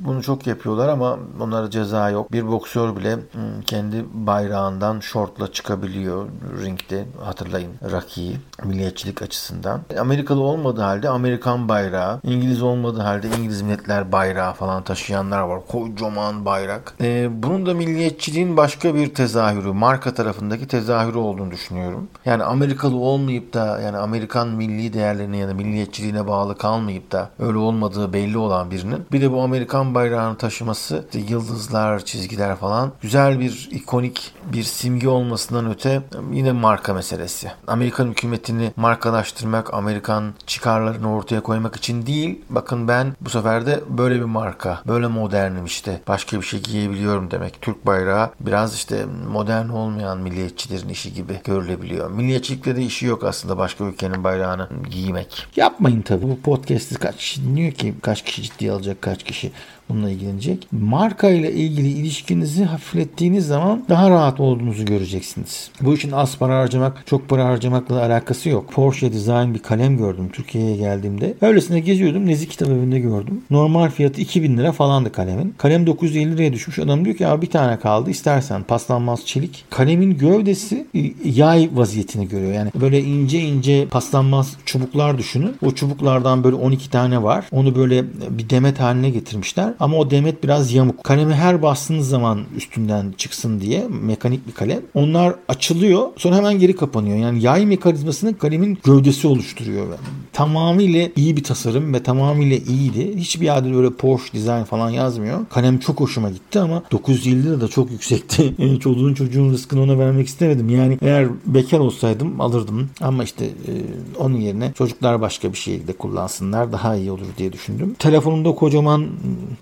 bunu 0.00 0.22
çok 0.22 0.46
yapıyorlar 0.46 0.88
ama 0.88 1.18
onlara 1.40 1.70
ceza 1.70 2.10
yok. 2.10 2.32
Bir 2.32 2.46
boksör 2.46 2.96
bile 2.96 3.14
hmm, 3.14 3.62
kendi 3.66 4.04
bayrağından 4.12 5.00
şortla 5.00 5.52
çıkabiliyor 5.52 6.26
ringde. 6.62 7.04
Hatırlayın 7.24 7.72
Rocky'yi 7.92 8.36
milliyetçilik 8.64 9.22
açısından. 9.22 9.80
Amerikalı 9.98 10.40
olmadığı 10.40 10.80
halde 10.80 11.08
Amerikan 11.08 11.68
bayrağı, 11.68 12.20
İngiliz 12.22 12.62
olmadığı 12.62 13.00
halde 13.00 13.28
İngiliz 13.28 13.62
milletler 13.62 14.12
bayrağı 14.12 14.52
falan 14.52 14.82
taşıyanlar 14.82 15.40
var. 15.42 15.60
Kocaman 15.68 16.44
bayrak. 16.44 16.94
Ee, 17.00 17.28
bunun 17.42 17.66
da 17.66 17.74
milliyetçiliğin 17.74 18.56
başka 18.56 18.94
bir 18.94 19.14
tezahürü 19.14 19.72
marka 19.90 20.14
tarafındaki 20.14 20.66
tezahürü 20.66 21.18
olduğunu 21.18 21.50
düşünüyorum. 21.50 22.08
Yani 22.24 22.44
Amerikalı 22.44 22.96
olmayıp 22.96 23.54
da 23.54 23.80
yani 23.80 23.96
Amerikan 23.96 24.48
milli 24.48 24.92
değerlerine 24.92 25.36
ya 25.36 25.48
da 25.48 25.54
milliyetçiliğine 25.54 26.26
bağlı 26.28 26.58
kalmayıp 26.58 27.12
da 27.12 27.30
öyle 27.38 27.58
olmadığı 27.58 28.12
belli 28.12 28.38
olan 28.38 28.70
birinin 28.70 29.06
bir 29.12 29.20
de 29.20 29.32
bu 29.32 29.42
Amerikan 29.42 29.94
bayrağını 29.94 30.36
taşıması 30.36 31.04
işte 31.06 31.34
yıldızlar, 31.34 32.04
çizgiler 32.04 32.56
falan 32.56 32.92
güzel 33.02 33.40
bir 33.40 33.68
ikonik 33.72 34.34
bir 34.52 34.62
simge 34.62 35.08
olmasından 35.08 35.70
öte 35.70 36.02
yine 36.32 36.52
marka 36.52 36.94
meselesi. 36.94 37.52
Amerikan 37.66 38.06
hükümetini 38.06 38.72
markalaştırmak, 38.76 39.74
Amerikan 39.74 40.34
çıkarlarını 40.46 41.14
ortaya 41.14 41.40
koymak 41.40 41.76
için 41.76 42.06
değil. 42.06 42.44
Bakın 42.50 42.88
ben 42.88 43.16
bu 43.20 43.30
sefer 43.30 43.66
de 43.66 43.80
böyle 43.88 44.14
bir 44.14 44.24
marka, 44.24 44.80
böyle 44.88 45.06
modernim 45.06 45.64
işte. 45.64 46.00
Başka 46.08 46.36
bir 46.36 46.46
şey 46.46 46.60
giyebiliyorum 46.60 47.30
demek. 47.30 47.62
Türk 47.62 47.86
bayrağı 47.86 48.30
biraz 48.40 48.74
işte 48.74 49.06
modern 49.32 49.68
olmayan 49.80 50.18
milliyetçilerin 50.18 50.88
işi 50.88 51.14
gibi 51.14 51.40
görülebiliyor. 51.44 52.10
Milliyetçilikle 52.10 52.76
de 52.76 52.82
işi 52.82 53.06
yok 53.06 53.24
aslında 53.24 53.58
başka 53.58 53.84
ülkenin 53.84 54.24
bayrağını 54.24 54.68
giymek. 54.90 55.46
Yapmayın 55.56 56.02
tabii. 56.02 56.28
Bu 56.28 56.40
podcast'i 56.40 56.94
kaç 56.94 57.16
kişi 57.16 57.44
dinliyor 57.44 57.72
ki? 57.72 57.94
Kaç 58.02 58.24
kişi 58.24 58.42
ciddiye 58.42 58.72
alacak, 58.72 59.02
kaç 59.02 59.22
kişi 59.24 59.52
bununla 59.90 60.10
ilgilenecek. 60.10 60.66
Marka 60.72 61.28
ile 61.28 61.52
ilgili 61.52 61.88
ilişkinizi 61.88 62.64
hafiflettiğiniz 62.64 63.46
zaman 63.46 63.84
daha 63.88 64.10
rahat 64.10 64.40
olduğunuzu 64.40 64.84
göreceksiniz. 64.84 65.70
Bu 65.80 65.94
için 65.94 66.12
az 66.12 66.38
para 66.38 66.58
harcamak, 66.58 67.06
çok 67.06 67.28
para 67.28 67.44
harcamakla 67.44 68.02
alakası 68.02 68.48
yok. 68.48 68.72
Porsche 68.72 69.12
Design 69.12 69.54
bir 69.54 69.58
kalem 69.58 69.96
gördüm 69.96 70.28
Türkiye'ye 70.32 70.76
geldiğimde. 70.76 71.34
Öylesine 71.40 71.80
geziyordum. 71.80 72.26
Nezik 72.26 72.50
kitap 72.50 72.68
evinde 72.68 72.98
gördüm. 72.98 73.40
Normal 73.50 73.90
fiyatı 73.90 74.20
2000 74.20 74.58
lira 74.58 74.72
falandı 74.72 75.12
kalemin. 75.12 75.54
Kalem 75.58 75.86
950 75.86 76.36
liraya 76.36 76.52
düşmüş. 76.52 76.78
Adam 76.78 77.04
diyor 77.04 77.16
ki 77.16 77.26
abi 77.26 77.42
bir 77.42 77.50
tane 77.50 77.78
kaldı. 77.78 78.10
İstersen 78.10 78.62
paslanmaz 78.62 79.26
çelik. 79.26 79.64
Kalemin 79.70 80.18
gövdesi 80.18 80.86
e, 80.94 81.12
yay 81.24 81.70
vaziyetini 81.74 82.28
görüyor. 82.28 82.52
Yani 82.52 82.70
böyle 82.80 83.00
ince 83.00 83.40
ince 83.40 83.86
paslanmaz 83.88 84.56
çubuklar 84.64 85.18
düşünün. 85.18 85.56
O 85.64 85.70
çubuklardan 85.70 86.44
böyle 86.44 86.56
12 86.56 86.90
tane 86.90 87.22
var. 87.22 87.44
Onu 87.52 87.74
böyle 87.74 88.04
bir 88.30 88.50
demet 88.50 88.80
haline 88.80 89.10
getirmişler. 89.10 89.74
Ama 89.80 89.96
o 89.96 90.10
demet 90.10 90.44
biraz 90.44 90.72
yamuk. 90.72 91.04
Kalemi 91.04 91.34
her 91.34 91.62
bastığınız 91.62 92.08
zaman 92.08 92.40
üstünden 92.56 93.14
çıksın 93.16 93.60
diye 93.60 93.86
mekanik 93.88 94.46
bir 94.46 94.52
kalem. 94.52 94.80
Onlar 94.94 95.34
açılıyor 95.48 96.08
sonra 96.16 96.36
hemen 96.36 96.58
geri 96.58 96.76
kapanıyor. 96.76 97.18
Yani 97.18 97.42
yay 97.42 97.66
mekanizmasını 97.66 98.38
kalemin 98.38 98.78
gövdesi 98.84 99.26
oluşturuyor. 99.26 99.86
Tamamıyla 100.32 101.08
iyi 101.16 101.36
bir 101.36 101.44
tasarım 101.44 101.94
ve 101.94 102.02
tamamıyla 102.02 102.56
iyiydi. 102.56 103.16
Hiçbir 103.16 103.46
yerde 103.46 103.76
öyle 103.76 103.90
Porsche 103.90 104.32
design 104.32 104.62
falan 104.62 104.90
yazmıyor. 104.90 105.38
Kalem 105.50 105.78
çok 105.78 106.00
hoşuma 106.00 106.30
gitti 106.30 106.60
ama 106.60 106.82
950 106.92 107.44
lira 107.44 107.60
da 107.60 107.68
çok 107.68 107.90
yüksekti. 107.90 108.54
Yani 108.60 108.80
çoluğun 108.80 109.14
çocuğun 109.14 109.52
rızkını 109.52 109.82
ona 109.82 109.98
vermek 109.98 110.26
istemedim. 110.26 110.68
Yani 110.68 110.98
eğer 111.02 111.28
bekar 111.46 111.78
olsaydım 111.78 112.40
alırdım. 112.40 112.90
Ama 113.00 113.24
işte 113.24 113.44
e, 113.44 113.72
onun 114.18 114.36
yerine 114.36 114.72
çocuklar 114.72 115.20
başka 115.20 115.52
bir 115.52 115.58
şekilde 115.58 115.92
kullansınlar 115.92 116.72
daha 116.72 116.96
iyi 116.96 117.10
olur 117.10 117.26
diye 117.38 117.52
düşündüm. 117.52 117.94
Telefonumda 117.98 118.54
kocaman 118.54 119.06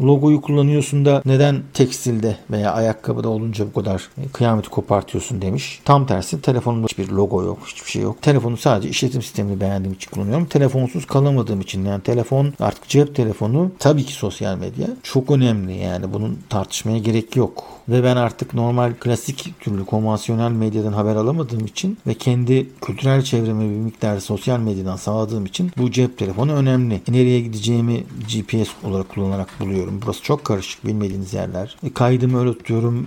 logoyu 0.08 0.40
kullanıyorsun 0.40 1.04
da 1.04 1.22
neden 1.24 1.62
tekstilde 1.74 2.36
veya 2.50 2.72
ayakkabıda 2.72 3.28
olunca 3.28 3.66
bu 3.66 3.72
kadar 3.72 4.08
kıyameti 4.32 4.68
kopartıyorsun 4.68 5.42
demiş. 5.42 5.80
Tam 5.84 6.06
tersi 6.06 6.40
telefonumda 6.40 6.86
hiçbir 6.86 7.08
logo 7.08 7.42
yok, 7.42 7.58
hiçbir 7.66 7.90
şey 7.90 8.02
yok. 8.02 8.22
Telefonu 8.22 8.56
sadece 8.56 8.88
işletim 8.88 9.22
sistemini 9.22 9.60
beğendiğim 9.60 9.94
için 9.94 10.10
kullanıyorum. 10.10 10.46
Telefonsuz 10.46 11.06
kalamadığım 11.06 11.60
için 11.60 11.84
yani 11.84 12.02
telefon 12.02 12.52
artık 12.60 12.88
cep 12.88 13.14
telefonu 13.14 13.70
tabii 13.78 14.04
ki 14.04 14.12
sosyal 14.12 14.56
medya 14.58 14.86
çok 15.02 15.30
önemli 15.30 15.76
yani 15.76 16.12
bunun 16.12 16.38
tartışmaya 16.48 16.98
gerek 16.98 17.36
yok. 17.36 17.64
Ve 17.88 18.04
ben 18.04 18.16
artık 18.16 18.54
normal 18.54 18.92
klasik 19.00 19.60
türlü 19.60 19.84
konvansiyonel 19.84 20.50
medyadan 20.50 20.92
haber 20.92 21.16
alamadığım 21.16 21.66
için 21.66 21.98
ve 22.06 22.14
kendi 22.14 22.68
kültürel 22.80 23.22
çevremi 23.22 23.70
bir 23.70 23.80
miktar 23.80 24.20
sosyal 24.20 24.58
medyadan 24.58 24.96
sağladığım 24.96 25.46
için 25.46 25.70
bu 25.78 25.90
cep 25.90 26.18
telefonu 26.18 26.52
önemli. 26.52 26.94
E, 26.94 27.12
nereye 27.12 27.40
gideceğimi 27.40 28.04
GPS 28.34 28.68
olarak 28.84 29.08
kullanarak 29.08 29.48
buluyorum. 29.60 29.97
Burası 30.04 30.22
çok 30.22 30.44
karışık 30.44 30.86
bilmediğiniz 30.86 31.34
yerler. 31.34 31.76
E, 31.82 31.92
kaydımı 31.92 32.40
öyle 32.40 32.58
tutuyorum. 32.58 33.06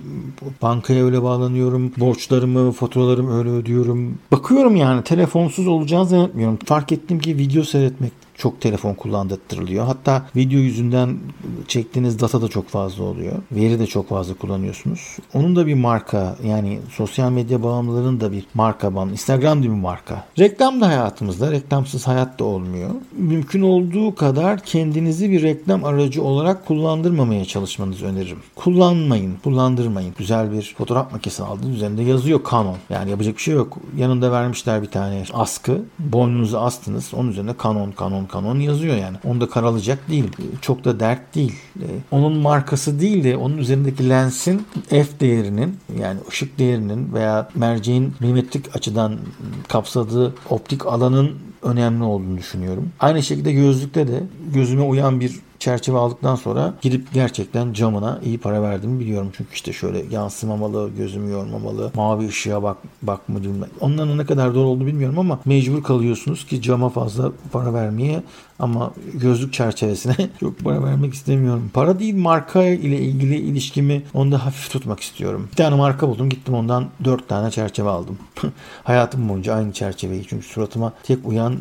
Bankaya 0.62 1.06
öyle 1.06 1.23
bağlanıyorum. 1.23 1.91
Borçlarımı, 1.97 2.71
faturalarımı 2.71 3.38
öyle 3.38 3.49
ödüyorum. 3.49 4.17
Bakıyorum 4.32 4.75
yani 4.75 5.04
telefonsuz 5.04 5.67
olacağını 5.67 6.06
zannetmiyorum. 6.06 6.60
Fark 6.65 6.91
ettim 6.91 7.19
ki 7.19 7.38
video 7.38 7.63
seyretmek 7.63 8.12
çok 8.41 8.62
telefon 8.62 8.93
kullandırılıyor. 8.93 9.86
Hatta 9.86 10.25
video 10.36 10.60
yüzünden 10.60 11.17
çektiğiniz 11.67 12.19
data 12.19 12.41
da 12.41 12.47
çok 12.47 12.67
fazla 12.67 13.04
oluyor. 13.04 13.34
Veri 13.51 13.80
de 13.80 13.88
çok 13.88 14.10
fazla 14.10 14.34
kullanıyorsunuz. 14.34 15.17
Onun 15.34 15.56
da 15.56 15.67
bir 15.67 15.73
marka 15.73 16.36
yani 16.43 16.80
sosyal 16.91 17.32
medya 17.32 17.63
bağımlılarının 17.63 18.21
da 18.21 18.32
bir 18.32 18.45
marka 18.54 18.95
ban. 18.95 19.10
Instagram 19.10 19.60
da 19.60 19.63
bir 19.63 19.69
marka. 19.69 20.25
Reklam 20.39 20.82
da 20.82 20.88
hayatımızda. 20.88 21.51
Reklamsız 21.51 22.08
hayat 22.08 22.39
da 22.39 22.43
olmuyor. 22.43 22.89
Mümkün 23.17 23.62
olduğu 23.62 24.15
kadar 24.15 24.60
kendinizi 24.60 25.32
bir 25.32 25.41
reklam 25.41 25.84
aracı 25.84 26.23
olarak 26.23 26.65
kullandırmamaya 26.65 27.45
çalışmanızı 27.45 28.06
öneririm. 28.06 28.39
Kullanmayın, 28.56 29.36
kullandırmayın. 29.43 30.13
Güzel 30.17 30.51
bir 30.51 30.75
fotoğraf 30.77 31.12
makinesi 31.12 31.43
aldınız. 31.43 31.75
Üzerinde 31.75 32.04
yazıyor 32.04 32.39
Canon. 32.51 32.77
Yani 32.89 33.10
yapacak 33.10 33.38
bir 33.38 33.41
şey 33.41 33.54
yok. 33.54 33.77
Yanında 33.97 34.32
vermişler 34.32 34.82
bir 34.82 34.91
tane 34.91 35.23
askı. 35.34 35.82
Boynunuzu 35.99 36.58
astınız. 36.58 37.13
Onun 37.13 37.30
üzerinde 37.30 37.56
Canon, 37.63 37.93
Canon, 37.99 38.27
kanon 38.31 38.59
yazıyor 38.59 38.95
yani. 38.95 39.17
Onda 39.23 39.49
karalayacak 39.49 40.09
değil. 40.09 40.25
Çok 40.61 40.85
da 40.85 40.99
dert 40.99 41.35
değil. 41.35 41.55
E, 41.79 41.87
onun 42.11 42.37
markası 42.37 42.99
değil 42.99 43.23
de 43.23 43.37
onun 43.37 43.57
üzerindeki 43.57 44.09
lensin 44.09 44.65
f 44.89 45.05
değerinin 45.19 45.77
yani 45.99 46.19
ışık 46.29 46.59
değerinin 46.59 47.13
veya 47.13 47.49
merceğin 47.55 48.13
milimetrik 48.19 48.75
açıdan 48.75 49.17
kapsadığı 49.67 50.33
optik 50.49 50.85
alanın 50.85 51.31
önemli 51.61 52.03
olduğunu 52.03 52.37
düşünüyorum. 52.37 52.89
Aynı 52.99 53.23
şekilde 53.23 53.53
gözlükte 53.53 54.07
de 54.07 54.23
gözüme 54.53 54.83
uyan 54.83 55.19
bir 55.19 55.39
çerçeve 55.62 55.97
aldıktan 55.97 56.36
sonra 56.36 56.74
gidip 56.82 57.13
gerçekten 57.13 57.74
camına 57.74 58.19
iyi 58.24 58.38
para 58.38 58.62
verdiğimi 58.62 59.00
biliyorum. 59.00 59.32
Çünkü 59.38 59.54
işte 59.54 59.74
şöyle 59.74 60.04
yansımamalı, 60.12 60.89
gözümü 60.97 61.32
yormamalı, 61.32 61.91
mavi 61.95 62.28
ışığa 62.28 62.63
bak 62.63 62.78
bakma 63.02 63.41
bilmem. 63.41 63.69
Onların 63.80 64.17
ne 64.17 64.26
kadar 64.26 64.56
doğru 64.56 64.67
olduğunu 64.67 64.88
bilmiyorum 64.88 65.19
ama 65.19 65.39
mecbur 65.45 65.84
kalıyorsunuz 65.84 66.45
ki 66.45 66.62
cama 66.62 66.89
fazla 66.89 67.32
para 67.52 67.74
vermeye 67.74 68.24
ama 68.62 68.93
gözlük 69.13 69.54
çerçevesine 69.54 70.15
çok 70.39 70.60
para 70.60 70.84
vermek 70.84 71.13
istemiyorum. 71.13 71.71
Para 71.74 72.00
değil 72.00 72.15
marka 72.15 72.63
ile 72.63 73.00
ilgili 73.00 73.36
ilişkimi 73.36 74.04
onda 74.13 74.45
hafif 74.45 74.71
tutmak 74.71 75.00
istiyorum. 75.00 75.47
Bir 75.52 75.56
tane 75.56 75.76
marka 75.76 76.08
buldum 76.08 76.30
gittim 76.30 76.54
ondan 76.54 76.86
dört 77.04 77.30
tane 77.30 77.52
çerçeve 77.52 77.89
aldım. 77.89 78.17
Hayatım 78.84 79.30
boyunca 79.30 79.56
aynı 79.56 79.71
çerçeveyi 79.71 80.24
çünkü 80.28 80.45
suratıma 80.47 80.93
tek 81.04 81.17
uyan 81.26 81.54
e, 81.54 81.58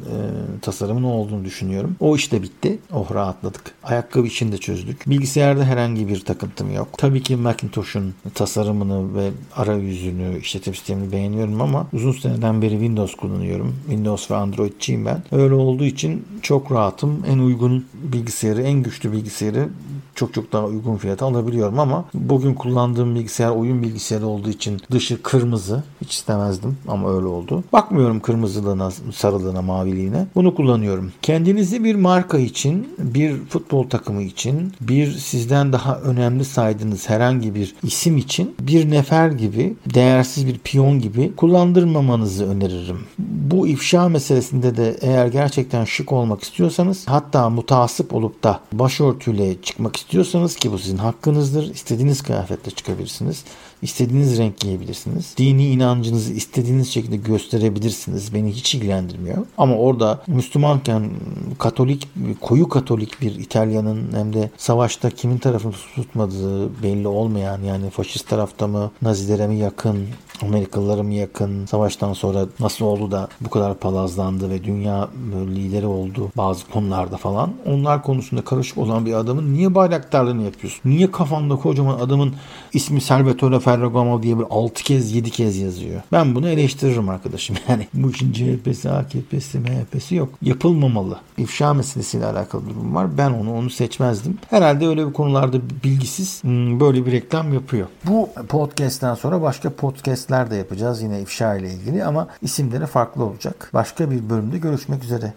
tasarımın 0.61 1.03
olduğunu 1.03 1.45
düşünüyorum. 1.45 1.97
O 2.01 2.17
iş 2.17 2.33
de 2.33 2.43
bitti. 2.43 2.79
Oh 2.93 3.15
rahatladık. 3.15 3.75
Ayakkabı 3.83 4.27
için 4.27 4.53
de 4.53 4.59
çözdük. 4.59 5.11
Bilgisayarda 5.11 5.65
herhangi 5.65 6.09
bir 6.09 6.21
takıntım 6.21 6.75
yok. 6.75 6.89
Tabii 6.99 7.23
ki 7.23 7.37
Macintosh'un 7.37 8.15
tasarımını 8.35 9.15
ve 9.15 9.31
arayüzünü, 9.57 10.39
işletim 10.39 10.75
sistemini 10.75 11.13
beğeniyorum 11.13 11.61
ama 11.61 11.87
uzun 11.93 12.13
seneden 12.13 12.63
beri 12.63 12.71
Windows 12.71 13.15
kullanıyorum. 13.15 13.77
Windows 13.87 14.31
ve 14.31 14.37
Android'ciyim 14.37 15.07
ben. 15.07 15.23
Öyle 15.33 15.55
olduğu 15.55 15.85
için 15.85 16.27
çok 16.43 16.73
rahatım. 16.91 17.23
En 17.27 17.39
uygun 17.39 17.85
bilgisayarı, 17.95 18.63
en 18.63 18.83
güçlü 18.83 19.13
bilgisayarı 19.13 19.69
çok 20.15 20.35
çok 20.35 20.53
daha 20.53 20.67
uygun 20.67 20.97
fiyata 20.97 21.27
alabiliyorum 21.27 21.79
ama 21.79 22.05
bugün 22.15 22.55
kullandığım 22.55 23.15
bilgisayar 23.15 23.51
oyun 23.51 23.83
bilgisayarı 23.83 24.27
olduğu 24.27 24.51
için 24.51 24.81
dışı 24.93 25.23
kırmızı. 25.23 25.83
Hiç 26.01 26.13
istemezdim 26.15 26.77
ama 26.89 27.17
öyle 27.17 27.27
oldu. 27.27 27.65
Bakmıyorum 27.73 28.21
kırmızılığına, 28.21 28.91
sarılığına, 29.15 29.63
maviliğine. 29.63 30.27
Bunu 30.35 30.55
kullanıyorum. 30.55 31.13
Kendinizi 31.23 31.85
bir 31.85 31.95
marka 31.95 32.39
için, 32.39 32.89
bir 32.99 33.37
futbol 33.49 33.89
takımı 33.89 34.23
için, 34.23 34.73
bir 34.81 35.13
sizden 35.13 35.73
daha 35.73 36.01
önemli 36.01 36.45
saydığınız 36.45 37.09
herhangi 37.09 37.55
bir 37.55 37.75
isim 37.83 38.17
için 38.17 38.55
bir 38.61 38.91
nefer 38.91 39.31
gibi, 39.31 39.75
değersiz 39.95 40.47
bir 40.47 40.59
piyon 40.59 41.01
gibi 41.01 41.33
kullandırmamanızı 41.37 42.47
öneririm. 42.47 42.99
Bu 43.19 43.69
ifşa 43.69 44.09
meselesinde 44.09 44.77
de 44.77 44.97
eğer 45.01 45.27
gerçekten 45.27 45.85
şık 45.85 46.13
olmak 46.13 46.43
istiyorsanız 46.43 46.80
hatta 47.07 47.51
mutasip 47.51 48.15
olup 48.15 48.43
da 48.43 48.61
başörtüyle 48.73 49.63
çıkmak 49.63 49.97
istiyorsanız 49.97 50.57
ki 50.57 50.73
bu 50.73 50.79
sizin 50.79 50.97
hakkınızdır. 50.97 51.75
İstediğiniz 51.75 52.23
kıyafetle 52.23 52.71
çıkabilirsiniz. 52.71 53.45
İstediğiniz 53.83 54.39
renk 54.39 54.61
giyebilirsiniz. 54.61 55.35
Dini 55.37 55.67
inancınızı 55.67 56.33
istediğiniz 56.33 56.89
şekilde 56.91 57.17
gösterebilirsiniz. 57.17 58.35
Beni 58.35 58.53
hiç 58.53 58.75
ilgilendirmiyor. 58.75 59.47
Ama 59.59 59.77
orada 59.77 60.23
Müslümanken 60.27 61.11
Katolik, 61.59 62.09
koyu 62.41 62.69
Katolik 62.69 63.21
bir 63.21 63.35
İtalyanın 63.35 64.13
hem 64.13 64.33
de 64.33 64.51
savaşta 64.57 65.11
kimin 65.11 65.39
tarafını 65.39 65.73
tutmadığı 65.95 66.83
belli 66.83 67.09
olmayan 67.09 67.63
yani 67.63 67.91
faşist 67.91 68.29
tarafta 68.29 68.67
mı, 68.67 68.91
Nazilere 69.03 69.47
mi 69.47 69.59
yakın, 69.59 70.07
Amerikalılara 70.43 71.03
mı 71.03 71.15
yakın, 71.15 71.67
savaştan 71.67 72.13
sonra 72.13 72.47
nasıl 72.61 72.85
oldu 72.85 73.11
da 73.11 73.29
bu 73.41 73.51
kadar 73.51 73.75
palazlandı 73.75 74.51
ve 74.51 74.65
dünya 74.65 75.09
lideri 75.35 75.87
oldu 75.87 76.33
bazı 76.37 76.67
konularda 76.67 77.17
falan. 77.17 77.53
Onlar 77.67 78.03
konusunda 78.03 78.45
karışık 78.45 78.79
olan 78.79 79.07
bir 79.07 79.13
adamın 79.13 79.55
niye 79.55 79.75
bayraktarlığını 79.75 80.43
yapıyorsun? 80.43 80.81
Niye 80.85 81.11
kafanda 81.11 81.57
kocaman 81.57 81.99
adamın 81.99 82.35
ismi 82.73 83.01
Salvatore 83.01 83.61
Ferragamo 83.61 84.23
diye 84.23 84.39
bir 84.39 84.45
6 84.51 84.83
kez 84.83 85.15
7 85.15 85.31
kez 85.31 85.57
yazıyor? 85.57 86.03
Ben 86.13 86.35
bunu 86.35 86.49
eleştiririm 86.49 87.09
arkadaşım. 87.09 87.57
Yani 87.69 87.87
bu 87.95 88.11
işin 88.11 88.33
CHP'si, 88.33 88.91
AKP'si, 88.91 89.59
MHP'si 89.59 90.15
yok. 90.15 90.29
Yapılmamalı. 90.43 91.19
İfşa 91.39 91.75
meselesiyle 91.75 92.27
alakalı 92.27 92.69
durum 92.69 92.95
var. 92.95 93.19
Ben 93.19 93.31
onu 93.31 93.55
onu 93.55 93.71
seçmezdim. 93.71 94.39
Herhalde 94.51 94.87
öyle 94.87 95.09
bir 95.09 95.13
konularda 95.13 95.57
bilgisiz 95.85 96.45
hmm, 96.45 96.81
böyle 96.81 97.07
bir 97.07 97.13
reklam 97.13 97.53
yapıyor. 97.53 97.87
Bu 98.05 98.29
podcast'ten 98.49 99.15
sonra 99.15 99.43
başka 99.43 99.71
podcast'ler 100.31 100.51
de 100.51 100.57
yapacağız 100.57 101.03
yine 101.03 101.21
ifşa 101.21 101.55
ile 101.55 101.71
ilgili 101.71 102.05
ama 102.05 102.29
isimleri 102.43 102.87
farklı 102.87 103.25
olacak. 103.25 103.71
Başka 103.75 104.11
bir 104.11 104.31
bölümde 104.31 104.59
görüşmek 104.59 105.05
üzere. 105.05 105.33